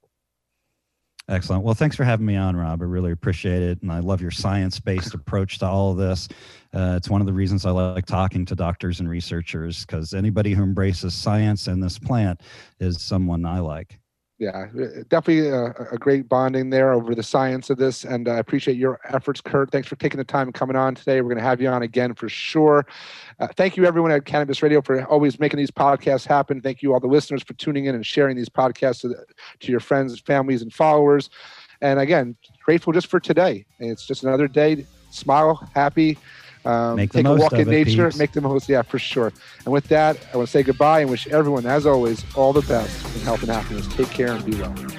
Excellent. 1.29 1.63
Well, 1.63 1.75
thanks 1.75 1.95
for 1.95 2.03
having 2.03 2.25
me 2.25 2.35
on, 2.35 2.55
Rob. 2.55 2.81
I 2.81 2.85
really 2.85 3.11
appreciate 3.11 3.61
it. 3.61 3.83
And 3.83 3.91
I 3.91 3.99
love 3.99 4.19
your 4.19 4.31
science 4.31 4.79
based 4.79 5.13
approach 5.13 5.59
to 5.59 5.67
all 5.67 5.91
of 5.91 5.97
this. 5.97 6.27
Uh, 6.73 6.95
it's 6.97 7.07
one 7.07 7.21
of 7.21 7.27
the 7.27 7.33
reasons 7.33 7.67
I 7.67 7.69
like 7.69 8.07
talking 8.07 8.45
to 8.45 8.55
doctors 8.55 8.99
and 8.99 9.07
researchers 9.07 9.85
because 9.85 10.15
anybody 10.15 10.53
who 10.53 10.63
embraces 10.63 11.13
science 11.13 11.67
and 11.67 11.83
this 11.83 11.99
plant 11.99 12.41
is 12.79 12.99
someone 12.99 13.45
I 13.45 13.59
like 13.59 13.99
yeah, 14.39 14.67
definitely 15.09 15.49
a, 15.49 15.65
a, 15.91 15.97
great 15.97 16.29
bonding 16.29 16.69
there 16.69 16.93
over 16.93 17.13
the 17.13 17.21
science 17.21 17.69
of 17.69 17.77
this. 17.77 18.05
And 18.05 18.29
I 18.29 18.37
appreciate 18.37 18.77
your 18.77 19.01
efforts, 19.03 19.41
Curt. 19.41 19.69
Thanks 19.69 19.89
for 19.89 19.97
taking 19.97 20.17
the 20.17 20.23
time 20.23 20.47
and 20.47 20.53
coming 20.53 20.77
on 20.77 20.95
today. 20.95 21.19
We're 21.19 21.27
going 21.27 21.39
to 21.39 21.43
have 21.43 21.59
you 21.61 21.67
on 21.67 21.81
again 21.81 22.13
for 22.13 22.29
sure. 22.29 22.85
Uh, 23.41 23.47
thank 23.57 23.75
you, 23.75 23.85
everyone 23.85 24.11
at 24.11 24.23
Cannabis 24.23 24.63
Radio, 24.63 24.81
for 24.81 25.03
always 25.07 25.41
making 25.41 25.57
these 25.57 25.71
podcasts 25.71 26.25
happen. 26.25 26.61
Thank 26.61 26.81
you, 26.81 26.93
all 26.93 27.01
the 27.01 27.07
listeners, 27.07 27.43
for 27.43 27.53
tuning 27.55 27.85
in 27.85 27.95
and 27.95 28.05
sharing 28.05 28.37
these 28.37 28.47
podcasts 28.47 29.01
to, 29.01 29.09
the, 29.09 29.25
to 29.59 29.71
your 29.71 29.81
friends, 29.81 30.17
families, 30.21 30.61
and 30.61 30.73
followers. 30.73 31.29
And 31.81 31.99
again, 31.99 32.37
grateful 32.63 32.93
just 32.93 33.07
for 33.07 33.19
today. 33.19 33.65
It's 33.79 34.07
just 34.07 34.23
another 34.23 34.47
day. 34.47 34.85
Smile, 35.11 35.69
happy 35.73 36.17
um, 36.65 36.97
take 36.97 37.25
a 37.25 37.33
walk 37.35 37.53
in 37.53 37.69
nature, 37.69 38.07
peeps. 38.07 38.17
make 38.17 38.31
the 38.31 38.41
most. 38.41 38.67
Yeah, 38.67 38.81
for 38.81 38.99
sure. 38.99 39.31
And 39.65 39.73
with 39.73 39.87
that, 39.87 40.17
I 40.33 40.37
want 40.37 40.47
to 40.47 40.51
say 40.51 40.63
goodbye 40.63 41.01
and 41.01 41.09
wish 41.09 41.27
everyone, 41.27 41.65
as 41.65 41.85
always, 41.85 42.25
all 42.35 42.53
the 42.53 42.61
best 42.61 43.15
in 43.15 43.21
health 43.21 43.41
and 43.41 43.51
happiness. 43.51 43.87
Take 43.87 44.09
care 44.09 44.33
and 44.33 44.45
be 44.45 44.55
well. 44.55 44.98